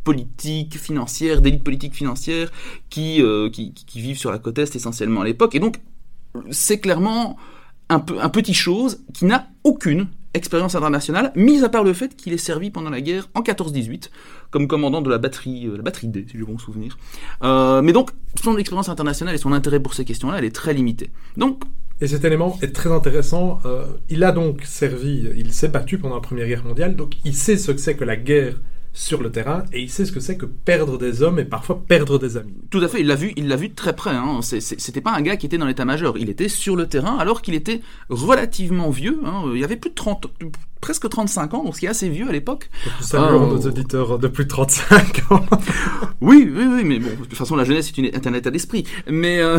politiques, 0.04 0.78
financières, 0.78 1.40
d'élite 1.40 1.64
politique 1.64 1.94
financière, 1.94 2.50
qui, 2.90 3.20
euh, 3.22 3.50
qui, 3.50 3.72
qui- 3.72 3.84
qui 3.84 4.00
vivent 4.00 4.18
sur 4.18 4.30
la 4.30 4.38
côte 4.38 4.58
est 4.58 4.74
essentiellement 4.76 5.20
à 5.22 5.24
l'époque, 5.24 5.54
et 5.54 5.60
donc 5.60 5.78
c'est 6.50 6.78
clairement 6.80 7.36
un, 7.88 7.98
peu, 8.00 8.20
un 8.20 8.28
petit 8.28 8.54
chose 8.54 9.00
qui 9.14 9.24
n'a 9.24 9.48
aucune 9.64 10.06
expérience 10.36 10.74
internationale, 10.74 11.32
mis 11.34 11.64
à 11.64 11.68
part 11.68 11.84
le 11.84 11.92
fait 11.92 12.14
qu'il 12.16 12.32
est 12.32 12.38
servi 12.38 12.70
pendant 12.70 12.90
la 12.90 13.00
guerre 13.00 13.28
en 13.34 13.42
14-18 13.42 14.10
comme 14.50 14.68
commandant 14.68 15.02
de 15.02 15.10
la 15.10 15.18
batterie, 15.18 15.66
euh, 15.66 15.76
la 15.76 15.82
batterie 15.82 16.08
D, 16.08 16.26
si 16.30 16.38
j'ai 16.38 16.44
bon 16.44 16.58
souvenir. 16.58 16.96
Euh, 17.42 17.82
mais 17.82 17.92
donc, 17.92 18.10
son 18.42 18.56
expérience 18.56 18.88
internationale 18.88 19.34
et 19.34 19.38
son 19.38 19.52
intérêt 19.52 19.80
pour 19.80 19.94
ces 19.94 20.04
questions-là, 20.04 20.38
elle 20.38 20.44
est 20.44 20.54
très 20.54 20.72
limitée. 20.72 21.10
Donc, 21.36 21.64
Et 22.00 22.06
cet 22.06 22.24
élément 22.24 22.58
est 22.62 22.74
très 22.74 22.92
intéressant. 22.92 23.58
Euh, 23.64 23.84
il 24.08 24.24
a 24.24 24.32
donc 24.32 24.62
servi, 24.64 25.28
il 25.36 25.52
s'est 25.52 25.68
battu 25.68 25.98
pendant 25.98 26.14
la 26.14 26.20
Première 26.20 26.46
Guerre 26.46 26.64
mondiale, 26.64 26.96
donc 26.96 27.14
il 27.24 27.34
sait 27.34 27.56
ce 27.56 27.72
que 27.72 27.78
c'est 27.78 27.96
que 27.96 28.04
la 28.04 28.16
guerre 28.16 28.54
sur 28.96 29.22
le 29.22 29.30
terrain 29.30 29.64
et 29.72 29.82
il 29.82 29.90
sait 29.90 30.06
ce 30.06 30.10
que 30.10 30.20
c'est 30.20 30.36
que 30.36 30.46
perdre 30.46 30.98
des 30.98 31.22
hommes 31.22 31.38
et 31.38 31.44
parfois 31.44 31.84
perdre 31.86 32.18
des 32.18 32.36
amis. 32.36 32.54
tout 32.70 32.80
à 32.80 32.88
fait, 32.88 33.00
il 33.00 33.06
l'a 33.06 33.14
vu, 33.14 33.32
il 33.36 33.46
l'a 33.46 33.56
vu 33.56 33.68
de 33.68 33.74
très 33.74 33.94
près. 33.94 34.14
Hein. 34.14 34.40
C'était 34.42 35.02
pas 35.02 35.12
un 35.12 35.20
gars 35.20 35.36
qui 35.36 35.46
était 35.46 35.58
dans 35.58 35.66
l'état-major, 35.66 36.16
il 36.18 36.30
était 36.30 36.48
sur 36.48 36.76
le 36.76 36.86
terrain 36.86 37.16
alors 37.18 37.42
qu'il 37.42 37.54
était 37.54 37.82
relativement 38.08 38.90
vieux. 38.90 39.20
Hein. 39.24 39.52
Il 39.54 39.62
avait 39.62 39.76
plus 39.76 39.90
de 39.90 39.94
30, 39.94 40.28
presque 40.80 41.08
35 41.08 41.54
ans, 41.54 41.64
donc 41.64 41.74
ce 41.74 41.80
qui 41.80 41.86
est 41.86 41.88
assez 41.90 42.08
vieux 42.08 42.28
à 42.28 42.32
l'époque. 42.32 42.70
Nous 43.00 43.06
saluons 43.06 43.46
nos 43.48 43.60
auditeurs 43.66 44.18
de 44.18 44.28
plus 44.28 44.44
de 44.44 44.50
35 44.50 45.32
ans. 45.32 45.44
Oui, 46.22 46.50
oui, 46.50 46.64
oui, 46.66 46.82
mais 46.84 46.98
bon, 46.98 47.10
de 47.10 47.26
toute 47.26 47.34
façon, 47.34 47.56
la 47.56 47.64
jeunesse 47.64 47.88
est, 47.88 47.98
une, 47.98 48.06
est 48.06 48.26
un 48.26 48.32
état 48.32 48.50
d'esprit. 48.50 48.84
Mais 49.06 49.38
euh, 49.38 49.58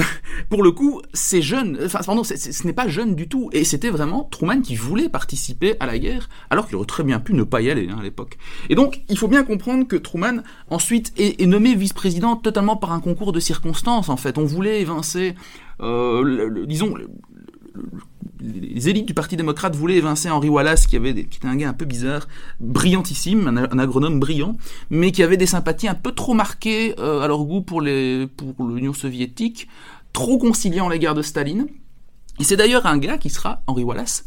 pour 0.49 0.63
le 0.63 0.71
coup, 0.71 1.01
c'est 1.13 1.41
jeune, 1.43 1.77
enfin, 1.85 1.99
pardon, 2.03 2.23
ce 2.23 2.65
n'est 2.67 2.73
pas 2.73 2.87
jeune 2.87 3.13
du 3.13 3.27
tout. 3.29 3.49
Et 3.53 3.63
c'était 3.63 3.91
vraiment 3.91 4.23
Truman 4.23 4.61
qui 4.61 4.75
voulait 4.75 5.07
participer 5.07 5.75
à 5.79 5.85
la 5.85 5.99
guerre, 5.99 6.29
alors 6.49 6.65
qu'il 6.65 6.75
aurait 6.75 6.87
très 6.87 7.03
bien 7.03 7.19
pu 7.19 7.35
ne 7.35 7.43
pas 7.43 7.61
y 7.61 7.69
aller 7.69 7.87
hein, 7.91 7.97
à 7.99 8.03
l'époque. 8.03 8.39
Et 8.69 8.75
donc, 8.75 9.01
il 9.07 9.19
faut 9.19 9.27
bien 9.27 9.43
comprendre 9.43 9.85
que 9.87 9.95
Truman, 9.95 10.41
ensuite, 10.71 11.13
est, 11.17 11.45
nommé 11.45 11.75
vice-président 11.75 12.35
totalement 12.35 12.75
par 12.75 12.91
un 12.91 12.99
concours 13.01 13.31
de 13.33 13.39
circonstances, 13.39 14.09
en 14.09 14.17
fait. 14.17 14.39
On 14.39 14.45
voulait 14.45 14.81
évincer, 14.81 15.35
euh, 15.81 16.23
le- 16.23 16.47
le- 16.49 16.65
disons, 16.65 16.95
le- 16.95 17.07
le- 17.75 17.83
les 18.39 18.89
élites 18.89 19.07
du 19.07 19.13
Parti 19.13 19.35
démocrate 19.35 19.75
voulaient 19.75 19.97
évincer 19.97 20.29
Henry 20.29 20.49
Wallace, 20.49 20.87
qui, 20.87 20.95
avait 20.95 21.13
qui 21.25 21.37
était 21.37 21.47
un 21.47 21.55
gars 21.55 21.69
un 21.69 21.73
peu 21.73 21.85
bizarre, 21.85 22.27
brillantissime, 22.59 23.47
un, 23.47 23.79
agronome 23.79 24.19
brillant, 24.19 24.57
mais 24.89 25.11
qui 25.11 25.23
avait 25.23 25.37
des 25.37 25.45
sympathies 25.45 25.87
un 25.87 25.95
peu 25.95 26.11
trop 26.11 26.33
marquées 26.33 26.95
euh, 26.99 27.21
à 27.21 27.27
leur 27.27 27.43
goût 27.43 27.61
pour 27.61 27.81
les 27.81 28.27
pour 28.27 28.53
l'Union 28.67 28.93
soviétique, 28.93 29.67
trop 30.13 30.37
conciliant 30.37 30.89
l'égard 30.89 31.15
de 31.15 31.21
Staline. 31.21 31.67
Et 32.39 32.43
c'est 32.43 32.57
d'ailleurs 32.57 32.85
un 32.85 32.97
gars 32.97 33.17
qui 33.17 33.29
sera, 33.29 33.63
Henry 33.67 33.83
Wallace, 33.83 34.25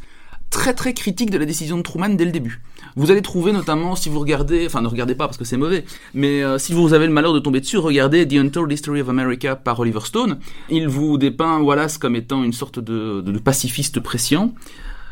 très 0.51 0.75
très 0.75 0.95
critique 0.95 1.31
de 1.31 1.39
la 1.39 1.47
décision 1.47 1.77
de 1.77 1.83
Truman 1.83 2.11
dès 2.11 2.25
le 2.25 2.33
début. 2.33 2.61
Vous 2.97 3.11
allez 3.11 3.23
trouver 3.23 3.53
notamment, 3.53 3.97
si 3.97 4.09
vous 4.09 4.19
regardez, 4.19 4.67
enfin 4.67 4.83
ne 4.83 4.89
regardez 4.89 5.15
pas 5.15 5.27
parce 5.27 5.37
que 5.37 5.45
c'est 5.45 5.57
mauvais, 5.57 5.85
mais 6.15 6.43
euh, 6.43 6.59
si 6.59 6.73
vous 6.73 6.93
avez 6.93 7.07
le 7.07 7.13
malheur 7.13 7.33
de 7.33 7.39
tomber 7.39 7.61
dessus, 7.61 7.79
regardez 7.79 8.27
The 8.27 8.35
Untold 8.35 8.71
History 8.73 9.01
of 9.01 9.09
America 9.09 9.57
par 9.57 9.79
Oliver 9.81 10.01
Stone. 10.05 10.39
Il 10.69 10.89
vous 10.89 11.19
dépeint 11.19 11.61
Wallace 11.61 11.99
comme 11.99 12.17
étant 12.17 12.43
une 12.43 12.53
sorte 12.53 12.79
de, 12.79 13.21
de, 13.21 13.33
de 13.33 13.39
pacifiste 13.39 14.01
prescient, 14.01 14.55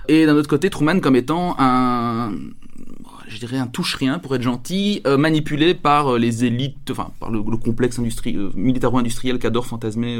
et 0.08 0.26
d'un 0.26 0.36
autre 0.36 0.48
côté 0.48 0.70
Truman 0.70 1.00
comme 1.00 1.16
étant 1.16 1.54
un, 1.58 2.32
je 3.28 3.38
dirais 3.38 3.58
un 3.58 3.66
touche-rien 3.66 4.18
pour 4.18 4.34
être 4.34 4.42
gentil, 4.42 5.02
euh, 5.06 5.16
manipulé 5.16 5.74
par 5.74 6.14
euh, 6.14 6.18
les 6.18 6.44
élites, 6.44 6.90
enfin 6.90 7.10
par 7.20 7.30
le, 7.30 7.38
le 7.38 7.56
complexe 7.56 7.98
industrie, 7.98 8.36
euh, 8.36 8.50
militaro-industriel 8.54 9.38
qu'adore 9.38 9.66
fantasmer 9.66 10.18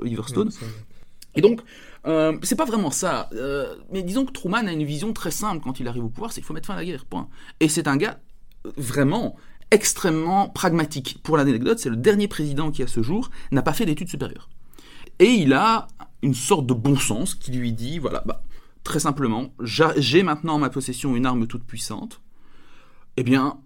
Oliver 0.00 0.22
Stone. 0.26 0.50
Et 1.38 1.42
donc, 1.42 1.60
euh, 2.06 2.36
c'est 2.42 2.56
pas 2.56 2.64
vraiment 2.64 2.90
ça. 2.90 3.28
Euh, 3.32 3.74
mais 3.92 4.02
disons 4.02 4.24
que 4.24 4.32
Truman 4.32 4.66
a 4.66 4.72
une 4.72 4.84
vision 4.84 5.12
très 5.12 5.30
simple 5.30 5.62
quand 5.62 5.80
il 5.80 5.88
arrive 5.88 6.04
au 6.04 6.08
pouvoir, 6.08 6.32
c'est 6.32 6.40
qu'il 6.40 6.46
faut 6.46 6.54
mettre 6.54 6.66
fin 6.66 6.74
à 6.74 6.76
la 6.76 6.84
guerre, 6.84 7.04
point. 7.04 7.28
Et 7.60 7.68
c'est 7.68 7.88
un 7.88 7.96
gars 7.96 8.20
euh, 8.66 8.72
vraiment 8.76 9.36
extrêmement 9.70 10.48
pragmatique. 10.48 11.18
Pour 11.22 11.36
l'anecdote, 11.36 11.78
c'est 11.78 11.90
le 11.90 11.96
dernier 11.96 12.28
président 12.28 12.70
qui, 12.70 12.82
à 12.82 12.86
ce 12.86 13.02
jour, 13.02 13.30
n'a 13.50 13.62
pas 13.62 13.72
fait 13.72 13.84
d'études 13.86 14.08
supérieures. 14.08 14.48
Et 15.18 15.30
il 15.30 15.52
a 15.52 15.88
une 16.22 16.34
sorte 16.34 16.66
de 16.66 16.74
bon 16.74 16.96
sens 16.96 17.34
qui 17.34 17.50
lui 17.52 17.72
dit, 17.72 17.98
voilà, 17.98 18.22
bah, 18.26 18.42
très 18.84 19.00
simplement, 19.00 19.52
j'a- 19.60 19.94
j'ai 19.96 20.22
maintenant 20.22 20.54
en 20.54 20.58
ma 20.58 20.70
possession 20.70 21.16
une 21.16 21.26
arme 21.26 21.46
toute 21.46 21.64
puissante, 21.64 22.20
eh 23.16 23.22
bien, 23.24 23.58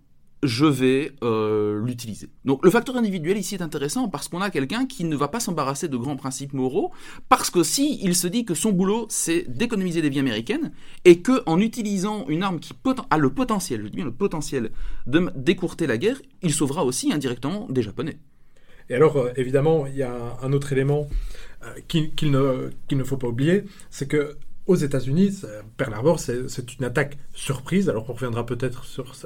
je 0.43 0.65
vais 0.65 1.13
euh, 1.23 1.85
l'utiliser. 1.85 2.29
Donc 2.45 2.65
le 2.65 2.71
facteur 2.71 2.97
individuel 2.97 3.37
ici 3.37 3.55
est 3.55 3.63
intéressant 3.63 4.09
parce 4.09 4.29
qu'on 4.29 4.41
a 4.41 4.51
quelqu'un 4.51 4.87
qui 4.87 5.05
ne 5.05 5.17
va 5.17 5.29
pas 5.29 5.41
s'embarrasser 5.41 5.89
de 5.89 5.97
grands 5.97 6.17
principes 6.17 6.53
moraux, 6.53 6.93
parce 7.29 7.51
que 7.51 7.63
si 7.63 7.99
il 8.03 8.15
se 8.15 8.27
dit 8.27 8.45
que 8.45 8.55
son 8.55 8.73
boulot 8.73 9.07
c'est 9.09 9.45
d'économiser 9.49 10.03
des 10.03 10.09
vies 10.09 10.21
américaines 10.21 10.73
et 11.05 11.21
que 11.21 11.43
en 11.47 11.61
utilisant 11.61 12.27
une 12.29 12.43
arme 12.43 12.61
qui 12.61 12.73
a 13.11 13.19
le 13.19 13.31
potentiel, 13.31 13.83
je 13.83 13.89
dis 13.89 13.97
bien 13.97 14.05
le 14.05 14.13
potentiel 14.13 14.71
de 15.07 15.31
d'écourter 15.37 15.87
la 15.87 15.99
guerre, 15.99 16.21
il 16.43 16.53
sauvera 16.53 16.85
aussi 16.85 17.13
indirectement 17.13 17.67
des 17.69 17.83
Japonais. 17.83 18.19
Et 18.89 18.95
alors, 18.95 19.17
euh, 19.17 19.31
évidemment, 19.37 19.87
il 19.87 19.97
y 19.97 20.03
a 20.03 20.37
un 20.43 20.53
autre 20.53 20.73
élément 20.73 21.09
euh, 21.63 21.75
qu'il 21.87 22.31
ne 22.31 23.05
faut 23.05 23.17
pas 23.17 23.29
oublier, 23.29 23.65
c'est 23.91 24.09
que 24.09 24.37
aux 24.71 24.77
États-Unis, 24.77 25.43
Pearl 25.77 25.93
Harbor, 25.93 26.21
c'est 26.21 26.79
une 26.79 26.85
attaque 26.85 27.19
surprise. 27.35 27.89
Alors, 27.89 28.09
on 28.09 28.13
reviendra 28.13 28.47
peut-être 28.47 28.85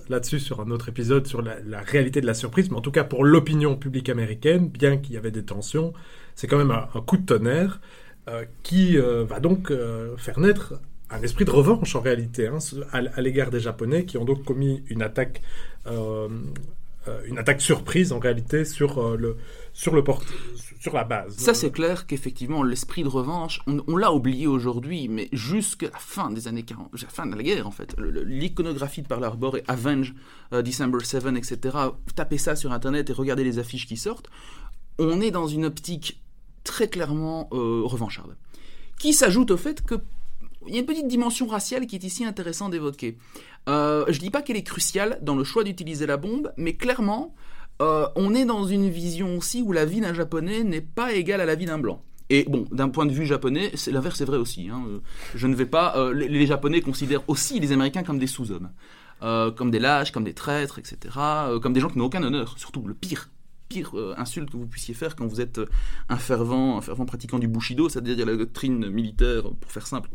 là-dessus 0.09 0.40
sur 0.40 0.62
un 0.62 0.70
autre 0.70 0.88
épisode 0.88 1.26
sur 1.26 1.42
la, 1.42 1.80
réalité 1.83 2.22
de 2.22 2.26
la 2.26 2.33
surprise, 2.33 2.70
mais 2.70 2.78
en 2.78 2.80
tout 2.80 2.90
cas 2.90 3.04
pour 3.04 3.24
l'opinion 3.24 3.76
publique 3.76 4.09
américaine, 4.09 4.68
bien 4.68 4.96
qu'il 4.96 5.14
y 5.14 5.18
avait 5.18 5.30
des 5.30 5.44
tensions, 5.44 5.92
c'est 6.35 6.46
quand 6.46 6.57
même 6.57 6.70
un, 6.70 7.00
coup 7.02 7.18
de 7.18 7.26
tonnerre 7.26 7.83
euh, 8.28 8.46
qui 8.62 8.96
euh, 8.96 9.24
va 9.24 9.38
donc 9.38 9.70
euh, 9.70 10.16
faire 10.16 10.40
naître 10.40 10.80
un 11.11 11.20
esprit 11.20 11.44
de 11.44 11.50
revanche 11.50 11.94
en 11.94 12.00
réalité 12.00 12.46
hein, 12.46 12.59
à 12.92 13.20
l'égard 13.20 13.50
des 13.50 13.61
Japonais 13.61 14.07
qui 14.07 14.16
ont 14.16 14.24
donc 14.24 14.44
commis 14.44 14.83
une 14.88 15.02
attaque. 15.02 15.42
Euh, 17.06 17.20
une 17.26 17.38
attaque 17.38 17.60
surprise 17.60 18.12
en 18.12 18.18
réalité 18.18 18.64
sur 18.64 18.98
euh, 18.98 19.16
le 19.16 19.36
sur 19.72 19.94
le 19.94 20.02
port 20.02 20.22
sur 20.80 20.94
la 20.94 21.04
base. 21.04 21.36
Ça 21.36 21.52
c'est 21.52 21.70
clair 21.70 22.06
qu'effectivement 22.06 22.62
l'esprit 22.62 23.02
de 23.02 23.08
revanche, 23.08 23.60
on, 23.66 23.96
l'a 23.96 24.12
oublié 24.12 24.46
aujourd'hui, 24.46 25.08
mais 25.08 25.28
jusqu'à 25.32 25.90
la 25.90 25.98
fin 25.98 26.30
des 26.30 26.48
années 26.48 26.62
40, 26.62 26.88
jusqu'à 26.92 27.08
la 27.08 27.12
fin 27.12 27.26
de 27.26 27.36
la 27.36 27.42
guerre 27.42 27.66
en 27.66 27.70
fait, 27.70 27.94
l'iconographie 27.98 29.02
de 29.02 29.06
Pearl 29.06 29.24
Harbor 29.24 29.58
et 29.58 29.64
Avenge, 29.68 30.14
euh, 30.52 30.62
December 30.62 31.04
7, 31.04 31.26
etc. 31.36 31.76
Tapez 32.14 32.38
ça 32.38 32.56
sur 32.56 32.72
internet 32.72 33.10
et 33.10 33.12
regardez 33.12 33.44
les 33.44 33.58
affiches 33.58 33.86
qui 33.86 33.96
sortent. 33.96 34.30
On 34.98 35.20
est 35.20 35.30
dans 35.30 35.46
une 35.46 35.66
optique 35.66 36.22
très 36.62 36.88
clairement 36.88 37.48
revancharde, 37.50 38.36
qui 38.98 39.12
s'ajoute 39.12 39.50
au 39.50 39.58
fait 39.58 39.82
que 39.82 39.96
il 40.66 40.74
y 40.74 40.77
a 40.77 40.81
une 40.81 40.87
petite 40.87 41.09
dimension 41.09 41.46
raciale 41.46 41.87
qui 41.87 41.96
est 41.96 42.05
ici 42.05 42.24
intéressante 42.24 42.72
d'évoquer. 42.72 43.16
Euh, 43.68 44.05
je 44.09 44.18
dis 44.18 44.31
pas 44.31 44.42
qu'elle 44.42 44.57
est 44.57 44.62
cruciale 44.62 45.18
dans 45.22 45.37
le 45.37 45.44
choix 45.44 45.64
d'utiliser 45.64 46.07
la 46.07 46.16
bombe, 46.16 46.53
mais 46.57 46.74
clairement, 46.74 47.35
euh, 47.83 48.07
on 48.16 48.35
est 48.35 48.44
dans 48.44 48.64
une 48.64 48.88
vision 48.88 49.37
aussi 49.37 49.62
où 49.62 49.72
la 49.72 49.85
vie 49.85 50.00
d'un 50.00 50.14
japonais 50.14 50.64
n'est 50.64 50.81
pas 50.81 51.12
égale 51.12 51.40
à 51.40 51.46
la 51.46 51.55
vie 51.55 51.66
d'un 51.66 51.79
blanc. 51.79 52.03
Et 52.31 52.44
bon, 52.48 52.66
d'un 52.72 52.88
point 52.88 53.07
de 53.07 53.12
vue 53.12 53.27
japonais, 53.27 53.72
l'inverse 53.88 54.20
est 54.20 54.24
vrai 54.24 54.38
aussi. 54.38 54.68
Hein. 54.70 54.83
Je 55.35 55.46
ne 55.46 55.55
vais 55.55 55.66
pas. 55.66 55.96
Euh, 55.96 56.12
les, 56.12 56.46
Japonais 56.46 56.81
considèrent 56.81 57.22
aussi 57.29 57.61
les 57.61 57.72
Américains 57.72 58.03
comme 58.03 58.18
des 58.18 58.27
sous-hommes, 58.27 58.70
euh, 59.22 59.50
comme 59.50 59.70
des 59.70 59.79
lâches, 59.79 60.11
comme 60.11 60.24
des 60.24 60.35
traîtres, 60.35 60.79
etc. 60.79 61.14
Euh, 61.16 61.61
comme 61.61 61.74
des 61.74 61.81
gens 61.81 61.88
qui 61.88 61.98
n'ont 61.98 62.07
aucun 62.07 62.22
honneur. 62.22 62.55
Surtout 62.59 62.83
le 62.87 62.94
pire, 62.94 63.29
pire 63.68 63.90
euh, 63.94 64.14
insulte 64.16 64.50
que 64.50 64.57
vous 64.57 64.66
puissiez 64.66 64.94
faire 64.94 65.16
quand 65.16 65.27
vous 65.27 65.40
êtes 65.40 65.61
un 66.09 66.16
fervent, 66.16 66.79
un 66.79 66.81
fervent 66.81 67.05
pratiquant 67.05 67.38
du 67.38 67.46
bushido, 67.46 67.90
c'est-à-dire 67.90 68.24
la 68.24 68.37
doctrine 68.37 68.88
militaire, 68.88 69.42
pour 69.42 69.70
faire 69.70 69.87
simple, 69.87 70.09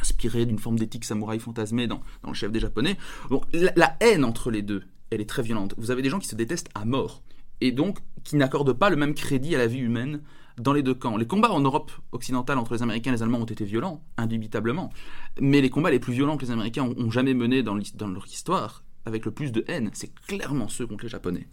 inspirée 0.00 0.46
d'une 0.46 0.58
forme 0.58 0.78
d'éthique 0.78 1.04
samouraï 1.04 1.38
fantasmée 1.38 1.86
dans, 1.86 2.00
le 2.26 2.34
chef 2.34 2.52
des 2.52 2.60
Japonais. 2.60 2.96
Donc 3.30 3.44
la, 3.52 3.96
haine 4.00 4.24
entre 4.24 4.50
les 4.50 4.62
deux, 4.62 4.82
elle 5.10 5.20
est 5.20 5.28
très 5.28 5.42
violente. 5.42 5.74
Vous 5.78 5.90
avez 5.90 6.02
des 6.02 6.10
gens 6.10 6.18
qui 6.18 6.28
se 6.28 6.36
détestent 6.36 6.70
à 6.74 6.84
mort 6.84 7.22
et 7.60 7.72
donc 7.72 7.98
qui 8.24 8.36
n'accordent 8.36 8.72
pas 8.72 8.90
le 8.90 8.96
même 8.96 9.14
crédit 9.14 9.54
à 9.54 9.58
la 9.58 9.66
vie 9.66 9.78
humaine 9.78 10.20
dans 10.58 10.72
les 10.72 10.82
deux 10.82 10.94
camps. 10.94 11.16
Les 11.16 11.26
combats 11.26 11.50
en 11.50 11.60
Europe 11.60 11.92
occidentale 12.12 12.58
entre 12.58 12.74
les 12.74 12.82
Américains 12.82 13.12
et 13.12 13.16
les 13.16 13.22
Allemands 13.22 13.40
ont 13.40 13.44
été 13.44 13.64
violents, 13.64 14.02
indubitablement, 14.16 14.90
mais 15.40 15.60
les 15.60 15.70
combats 15.70 15.90
les 15.90 15.98
plus 15.98 16.12
violents 16.12 16.36
que 16.36 16.44
les 16.44 16.50
Américains 16.50 16.84
ont, 16.96 17.10
jamais 17.10 17.34
menés 17.34 17.62
dans, 17.62 17.74
leur 17.74 18.26
histoire, 18.26 18.84
avec 19.04 19.24
le 19.24 19.30
plus 19.30 19.52
de 19.52 19.64
haine, 19.68 19.90
c'est 19.92 20.12
clairement 20.26 20.68
ceux 20.68 20.86
contre 20.86 21.04
les 21.04 21.10
Japonais. 21.10 21.46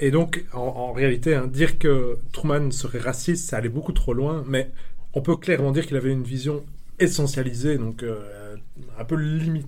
Et 0.00 0.10
donc, 0.10 0.44
en, 0.52 0.60
en 0.60 0.92
réalité, 0.92 1.34
hein, 1.34 1.46
dire 1.46 1.78
que 1.78 2.18
Truman 2.32 2.70
serait 2.70 2.98
raciste, 2.98 3.48
ça 3.48 3.58
allait 3.58 3.68
beaucoup 3.68 3.92
trop 3.92 4.14
loin, 4.14 4.44
mais 4.46 4.70
on 5.14 5.20
peut 5.20 5.36
clairement 5.36 5.72
dire 5.72 5.86
qu'il 5.86 5.96
avait 5.96 6.12
une 6.12 6.22
vision 6.22 6.64
essentialisée, 7.00 7.78
donc 7.78 8.02
euh, 8.02 8.56
un 8.98 9.04
peu 9.04 9.16
limite, 9.16 9.66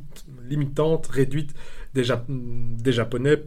limitante, 0.49 1.07
réduite 1.07 1.55
des, 1.95 2.05
des 2.29 2.93
Japonais 2.93 3.43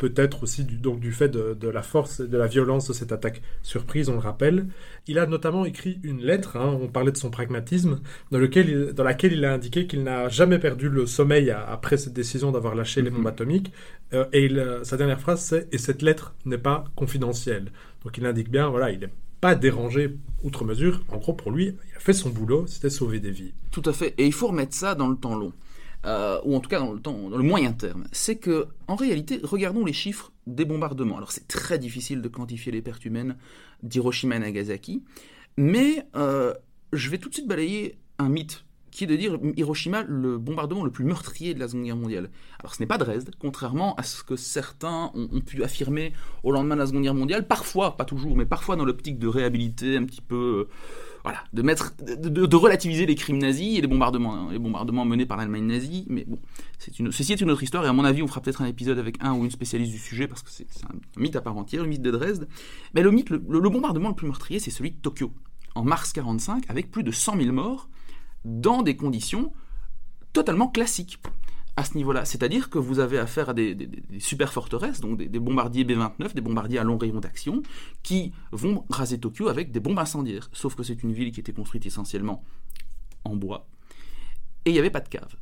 peut-être 0.00 0.44
aussi 0.44 0.64
du, 0.64 0.78
donc 0.78 0.98
du 0.98 1.12
fait 1.12 1.28
de, 1.28 1.52
de, 1.52 1.68
la 1.68 1.82
force 1.82 2.20
et 2.20 2.26
de 2.26 2.38
la 2.38 2.46
violence 2.46 2.88
de 2.88 2.94
cette 2.94 3.12
attaque 3.12 3.42
surprise, 3.62 4.08
on 4.08 4.14
le 4.14 4.18
rappelle. 4.20 4.66
Il 5.06 5.18
a 5.18 5.26
notamment 5.26 5.66
écrit 5.66 6.00
une 6.02 6.22
lettre, 6.22 6.56
hein, 6.56 6.78
on 6.80 6.88
parlait 6.88 7.12
de 7.12 7.18
son 7.18 7.30
pragmatisme, 7.30 8.00
dans, 8.30 8.38
lequel 8.38 8.68
il, 8.70 8.92
dans 8.94 9.04
laquelle 9.04 9.34
il 9.34 9.44
a 9.44 9.52
indiqué 9.52 9.86
qu'il 9.86 10.02
n'a 10.02 10.30
jamais 10.30 10.58
perdu 10.58 10.88
le 10.88 11.04
sommeil 11.04 11.50
à, 11.50 11.62
après 11.68 11.98
cette 11.98 12.14
décision 12.14 12.50
d'avoir 12.50 12.74
lâché 12.74 13.02
mm 13.02 13.04
-hmm. 13.04 13.08
les 13.08 13.10
bombes 13.14 13.26
atomiques. 13.26 13.72
Euh, 14.14 14.24
et 14.32 14.46
il, 14.46 14.56
sa 14.84 14.96
dernière 14.96 15.20
phrase, 15.20 15.42
c'est 15.48 15.68
«Et 15.74 15.78
cette 15.78 16.00
lettre 16.00 16.34
n'est 16.46 16.62
pas 16.70 16.84
confidentielle». 16.96 17.66
Donc 18.02 18.16
il 18.16 18.24
indique 18.24 18.50
bien, 18.50 18.66
voilà, 18.70 18.90
il 18.90 19.00
n'est 19.00 19.12
pas 19.40 19.54
dérangé 19.54 20.16
outre 20.42 20.64
mesure. 20.64 21.02
En 21.08 21.18
gros, 21.18 21.32
pour 21.32 21.50
lui, 21.50 21.76
il 21.90 21.96
a 21.96 22.00
fait 22.00 22.12
son 22.12 22.30
boulot, 22.30 22.66
c'était 22.66 22.90
sauver 22.90 23.20
des 23.20 23.30
vies. 23.30 23.54
Tout 23.70 23.82
à 23.84 23.92
fait. 23.92 24.14
Et 24.18 24.26
il 24.26 24.32
faut 24.32 24.48
remettre 24.48 24.74
ça 24.74 24.94
dans 24.94 25.08
le 25.08 25.16
temps 25.16 25.36
long 25.36 25.52
euh, 26.06 26.40
ou 26.44 26.56
en 26.56 26.60
tout 26.60 26.68
cas 26.68 26.78
dans 26.78 26.92
le 26.92 27.00
temps, 27.00 27.28
dans 27.28 27.36
le 27.36 27.42
moyen 27.42 27.72
terme, 27.72 28.06
c'est 28.12 28.36
que, 28.36 28.68
en 28.88 28.96
réalité, 28.96 29.40
regardons 29.42 29.84
les 29.84 29.92
chiffres 29.92 30.32
des 30.46 30.64
bombardements. 30.64 31.16
Alors 31.16 31.32
c'est 31.32 31.46
très 31.46 31.78
difficile 31.78 32.22
de 32.22 32.28
quantifier 32.28 32.72
les 32.72 32.82
pertes 32.82 33.04
humaines 33.04 33.36
d'Hiroshima 33.82 34.36
et 34.36 34.38
Nagasaki, 34.38 35.02
mais 35.56 36.06
euh, 36.16 36.54
je 36.92 37.10
vais 37.10 37.18
tout 37.18 37.28
de 37.28 37.34
suite 37.34 37.48
balayer 37.48 37.98
un 38.18 38.28
mythe 38.28 38.64
qui 38.90 39.04
est 39.04 39.06
de 39.06 39.16
dire 39.16 39.38
Hiroshima 39.56 40.04
le 40.06 40.38
bombardement 40.38 40.84
le 40.84 40.90
plus 40.90 41.04
meurtrier 41.04 41.54
de 41.54 41.60
la 41.60 41.68
Seconde 41.68 41.84
Guerre 41.84 41.96
mondiale. 41.96 42.30
Alors 42.58 42.74
ce 42.74 42.82
n'est 42.82 42.86
pas 42.86 42.98
Dresde, 42.98 43.30
contrairement 43.38 43.94
à 43.96 44.02
ce 44.02 44.22
que 44.22 44.36
certains 44.36 45.10
ont, 45.14 45.40
pu 45.40 45.62
affirmer 45.62 46.12
au 46.42 46.52
lendemain 46.52 46.74
de 46.74 46.80
la 46.80 46.86
Seconde 46.86 47.02
Guerre 47.02 47.14
mondiale, 47.14 47.46
parfois, 47.46 47.96
pas 47.96 48.04
toujours, 48.04 48.36
mais 48.36 48.46
parfois 48.46 48.76
dans 48.76 48.84
l'optique 48.84 49.18
de 49.18 49.28
réhabiliter 49.28 49.96
un 49.96 50.04
petit 50.04 50.20
peu, 50.20 50.68
euh, 50.68 50.74
voilà, 51.22 51.38
de 51.52 51.62
mettre, 51.62 51.94
de, 52.02 52.56
relativiser 52.56 53.06
les 53.06 53.14
crimes 53.14 53.38
nazis 53.38 53.78
et 53.78 53.80
les 53.80 53.86
bombardements, 53.86 54.34
hein, 54.34 54.48
les 54.52 54.58
bombardements 54.58 55.04
menés 55.04 55.26
par 55.26 55.36
l'Allemagne 55.38 55.66
nazie. 55.66 56.04
Mais 56.08 56.24
bon, 56.26 56.38
c'est 56.78 56.98
une, 56.98 57.12
ceci 57.12 57.32
est 57.32 57.40
une 57.40 57.50
autre 57.50 57.62
histoire 57.62 57.84
et 57.84 57.88
à 57.88 57.92
mon 57.92 58.04
avis, 58.04 58.22
on 58.22 58.26
fera 58.26 58.40
peut-être 58.40 58.62
un 58.62 58.66
épisode 58.66 58.98
avec 58.98 59.16
un 59.20 59.34
ou 59.34 59.44
une 59.44 59.50
spécialiste 59.50 59.92
du 59.92 59.98
sujet 59.98 60.26
parce 60.28 60.42
que 60.42 60.50
c'est 60.50 60.66
un 60.84 61.20
mythe 61.20 61.36
à 61.36 61.40
part 61.40 61.56
entière, 61.56 61.82
le 61.82 61.88
mythe 61.88 62.02
de 62.02 62.10
Dresde. 62.10 62.48
Mais 62.94 63.02
le 63.02 63.10
mythe, 63.10 63.30
le, 63.30 63.42
le 63.48 63.70
bombardement 63.70 64.08
le 64.08 64.14
plus 64.14 64.26
meurtrier, 64.26 64.58
c'est 64.58 64.70
celui 64.70 64.90
de 64.90 64.96
Tokyo 64.96 65.32
en 65.74 65.84
mars 65.84 66.12
45 66.12 66.64
avec 66.68 66.90
plus 66.90 67.02
de 67.02 67.10
100 67.10 67.36
000 67.36 67.52
morts 67.52 67.88
dans 68.44 68.82
des 68.82 68.96
conditions 68.96 69.52
totalement 70.32 70.68
classiques 70.68 71.20
à 71.76 71.84
ce 71.84 71.96
niveau-là. 71.96 72.24
C'est-à-dire 72.24 72.68
que 72.70 72.78
vous 72.78 72.98
avez 72.98 73.18
affaire 73.18 73.48
à 73.48 73.54
des, 73.54 73.76
super 74.18 74.52
forteresses, 74.52 75.00
donc 75.00 75.18
des, 75.18 75.28
des, 75.28 75.38
bombardiers 75.38 75.84
B-29, 75.84 76.34
des 76.34 76.40
bombardiers 76.40 76.78
à 76.78 76.84
long 76.84 76.98
rayon 76.98 77.20
d'action, 77.20 77.62
qui 78.02 78.32
vont 78.52 78.84
raser 78.90 79.18
Tokyo 79.18 79.48
avec 79.48 79.72
des 79.72 79.80
bombes 79.80 79.98
incendiaires. 79.98 80.50
Sauf 80.52 80.74
que 80.74 80.82
c'est 80.82 81.02
une 81.02 81.12
ville 81.12 81.32
qui 81.32 81.40
était 81.40 81.52
construite 81.52 81.86
essentiellement 81.86 82.44
en 83.24 83.36
bois, 83.36 83.66
et 84.64 84.70
il 84.70 84.72
n'y 84.74 84.78
avait 84.78 84.90
pas 84.90 85.00
de 85.00 85.08
cave. 85.08 85.36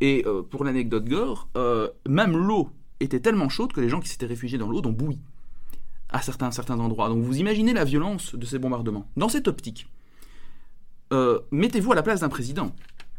Et 0.00 0.22
euh, 0.26 0.42
pour 0.42 0.64
l'anecdote 0.64 1.06
gore, 1.06 1.48
euh, 1.56 1.88
même 2.08 2.36
l'eau 2.36 2.70
était 3.00 3.20
tellement 3.20 3.48
chaude 3.48 3.72
que 3.72 3.80
les 3.80 3.88
gens 3.88 4.00
qui 4.00 4.08
s'étaient 4.08 4.26
réfugiés 4.26 4.58
dans 4.58 4.68
l'eau 4.68 4.82
ont 4.84 4.92
bouilli 4.92 5.20
à 6.10 6.20
certains, 6.22 6.50
certains 6.50 6.78
endroits. 6.78 7.08
Donc 7.08 7.22
vous 7.22 7.38
imaginez 7.38 7.72
la 7.72 7.84
violence 7.84 8.34
de 8.34 8.44
ces 8.44 8.58
bombardements. 8.58 9.08
Dans 9.16 9.28
cette 9.28 9.48
optique, 9.48 9.88
euh, 11.12 11.40
mettez-vous 11.50 11.92
à 11.92 11.94
la 11.94 12.02
place 12.02 12.20
d'un 12.20 12.28
président 12.28 12.74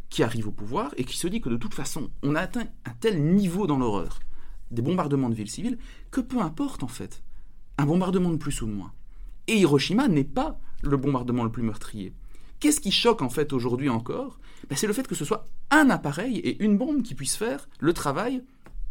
qui 0.09 0.23
arrive 0.23 0.47
au 0.47 0.51
pouvoir 0.51 0.93
et 0.97 1.03
qui 1.03 1.17
se 1.17 1.27
dit 1.27 1.41
que 1.41 1.49
de 1.49 1.57
toute 1.57 1.73
façon, 1.73 2.09
on 2.23 2.35
a 2.35 2.41
atteint 2.41 2.67
un 2.85 2.93
tel 2.99 3.23
niveau 3.23 3.67
dans 3.67 3.77
l'horreur 3.77 4.19
des 4.71 4.81
bombardements 4.81 5.29
de 5.29 5.35
villes 5.35 5.49
civiles 5.49 5.77
que 6.11 6.21
peu 6.21 6.39
importe 6.39 6.83
en 6.83 6.87
fait, 6.87 7.23
un 7.77 7.85
bombardement 7.85 8.29
de 8.29 8.37
plus 8.37 8.61
ou 8.61 8.67
de 8.67 8.71
moins. 8.71 8.93
Et 9.47 9.57
Hiroshima 9.57 10.07
n'est 10.07 10.23
pas 10.23 10.59
le 10.81 10.97
bombardement 10.97 11.43
le 11.43 11.51
plus 11.51 11.63
meurtrier. 11.63 12.13
Qu'est-ce 12.59 12.79
qui 12.79 12.91
choque 12.91 13.21
en 13.21 13.29
fait 13.29 13.53
aujourd'hui 13.53 13.89
encore? 13.89 14.39
Ben, 14.69 14.75
C'est 14.75 14.87
le 14.87 14.93
fait 14.93 15.07
que 15.07 15.15
ce 15.15 15.25
soit 15.25 15.45
un 15.71 15.89
appareil 15.89 16.37
et 16.37 16.63
une 16.63 16.77
bombe 16.77 17.01
qui 17.01 17.15
puisse 17.15 17.35
faire 17.35 17.67
le 17.79 17.93
travail 17.93 18.43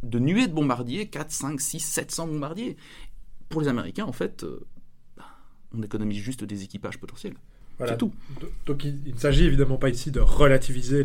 de 0.02 0.18
nuées 0.18 0.48
de 0.48 0.52
bombardiers, 0.52 1.08
4, 1.08 1.30
5, 1.30 1.60
6, 1.60 1.80
700 1.80 2.26
bombardiers. 2.26 2.76
Pour 3.48 3.60
les 3.60 3.68
Américains, 3.68 4.06
en 4.06 4.12
fait, 4.12 4.44
euh, 4.44 4.66
on 5.72 5.82
économise 5.82 6.18
juste 6.18 6.44
des 6.44 6.64
équipages 6.64 6.98
potentiels. 6.98 7.34
Voilà. 7.80 7.96
tout. 7.96 8.12
Donc 8.66 8.84
il, 8.84 9.14
ne 9.14 9.18
s'agit 9.18 9.46
évidemment 9.46 9.78
pas 9.78 9.88
ici 9.88 10.10
de 10.10 10.20
relativiser 10.20 11.02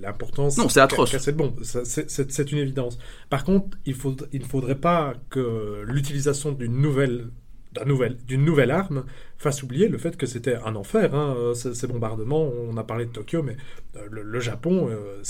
l'importance. 0.00 0.56
Non, 0.56 0.70
c'est 0.70 0.80
atroce. 0.80 1.16
C'est 1.18 1.36
bon, 1.36 1.54
c'est 1.62 2.52
une 2.52 2.58
évidence. 2.58 2.98
Par 3.28 3.44
contre, 3.44 3.76
il, 3.84 3.94
faut, 3.94 4.16
il 4.32 4.40
ne 4.40 4.46
faudrait 4.46 4.74
pas 4.74 5.14
que 5.28 5.82
l'utilisation 5.86 6.52
d'une 6.52 6.80
nouvelle 6.80 7.26
d'une 7.74 7.88
nouvelle, 7.88 8.16
nouvelle 8.30 8.70
arme 8.70 9.04
fasse 9.36 9.62
oublier 9.62 9.88
le 9.88 9.98
fait 9.98 10.16
que 10.16 10.26
c'était 10.26 10.56
un 10.56 10.74
enfer, 10.74 11.14
hein, 11.14 11.52
ces, 11.54 11.74
ces, 11.74 11.86
bombardements. 11.86 12.50
On 12.68 12.76
a 12.76 12.82
parlé 12.82 13.04
de 13.04 13.10
Tokyo, 13.10 13.42
mais 13.42 13.56
euh, 13.96 14.06
le, 14.10 14.22
le, 14.22 14.40
Japon, 14.40 14.88
euh, 14.90 15.22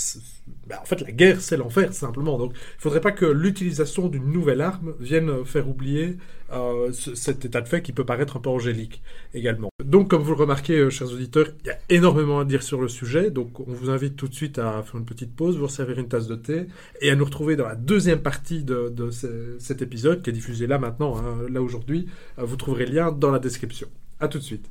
ben, 0.65 0.77
en 0.81 0.85
fait, 0.85 1.01
la 1.01 1.11
guerre, 1.11 1.41
c'est 1.41 1.57
l'enfer, 1.57 1.93
simplement. 1.93 2.37
Donc, 2.37 2.53
il 2.53 2.77
ne 2.77 2.81
faudrait 2.81 3.01
pas 3.01 3.11
que 3.11 3.25
l'utilisation 3.25 4.07
d'une 4.07 4.31
nouvelle 4.31 4.61
arme 4.61 4.93
vienne 4.99 5.45
faire 5.45 5.69
oublier 5.69 6.17
euh, 6.53 6.91
ce, 6.91 7.15
cet 7.15 7.45
état 7.45 7.61
de 7.61 7.67
fait 7.67 7.81
qui 7.81 7.93
peut 7.93 8.05
paraître 8.05 8.37
un 8.37 8.39
peu 8.39 8.49
angélique 8.49 9.01
également. 9.33 9.69
Donc, 9.83 10.09
comme 10.09 10.21
vous 10.21 10.31
le 10.31 10.41
remarquez, 10.41 10.77
euh, 10.77 10.89
chers 10.89 11.11
auditeurs, 11.11 11.47
il 11.63 11.67
y 11.67 11.69
a 11.69 11.77
énormément 11.89 12.39
à 12.39 12.45
dire 12.45 12.63
sur 12.63 12.81
le 12.81 12.87
sujet. 12.87 13.31
Donc, 13.31 13.59
on 13.59 13.71
vous 13.71 13.89
invite 13.89 14.15
tout 14.15 14.27
de 14.27 14.33
suite 14.33 14.59
à 14.59 14.81
faire 14.83 14.95
une 14.95 15.05
petite 15.05 15.35
pause, 15.35 15.57
vous 15.57 15.67
servir 15.67 15.99
une 15.99 16.07
tasse 16.07 16.27
de 16.27 16.35
thé 16.35 16.67
et 17.01 17.11
à 17.11 17.15
nous 17.15 17.25
retrouver 17.25 17.55
dans 17.55 17.67
la 17.67 17.75
deuxième 17.75 18.21
partie 18.21 18.63
de, 18.63 18.89
de 18.89 19.11
ce, 19.11 19.55
cet 19.59 19.81
épisode 19.81 20.21
qui 20.21 20.29
est 20.29 20.33
diffusé 20.33 20.67
là 20.67 20.79
maintenant, 20.79 21.17
hein, 21.17 21.47
là 21.49 21.61
aujourd'hui. 21.61 22.07
Vous 22.37 22.55
trouverez 22.55 22.85
le 22.85 22.93
lien 22.93 23.11
dans 23.11 23.31
la 23.31 23.39
description. 23.39 23.87
A 24.19 24.27
tout 24.27 24.39
de 24.39 24.43
suite. 24.43 24.69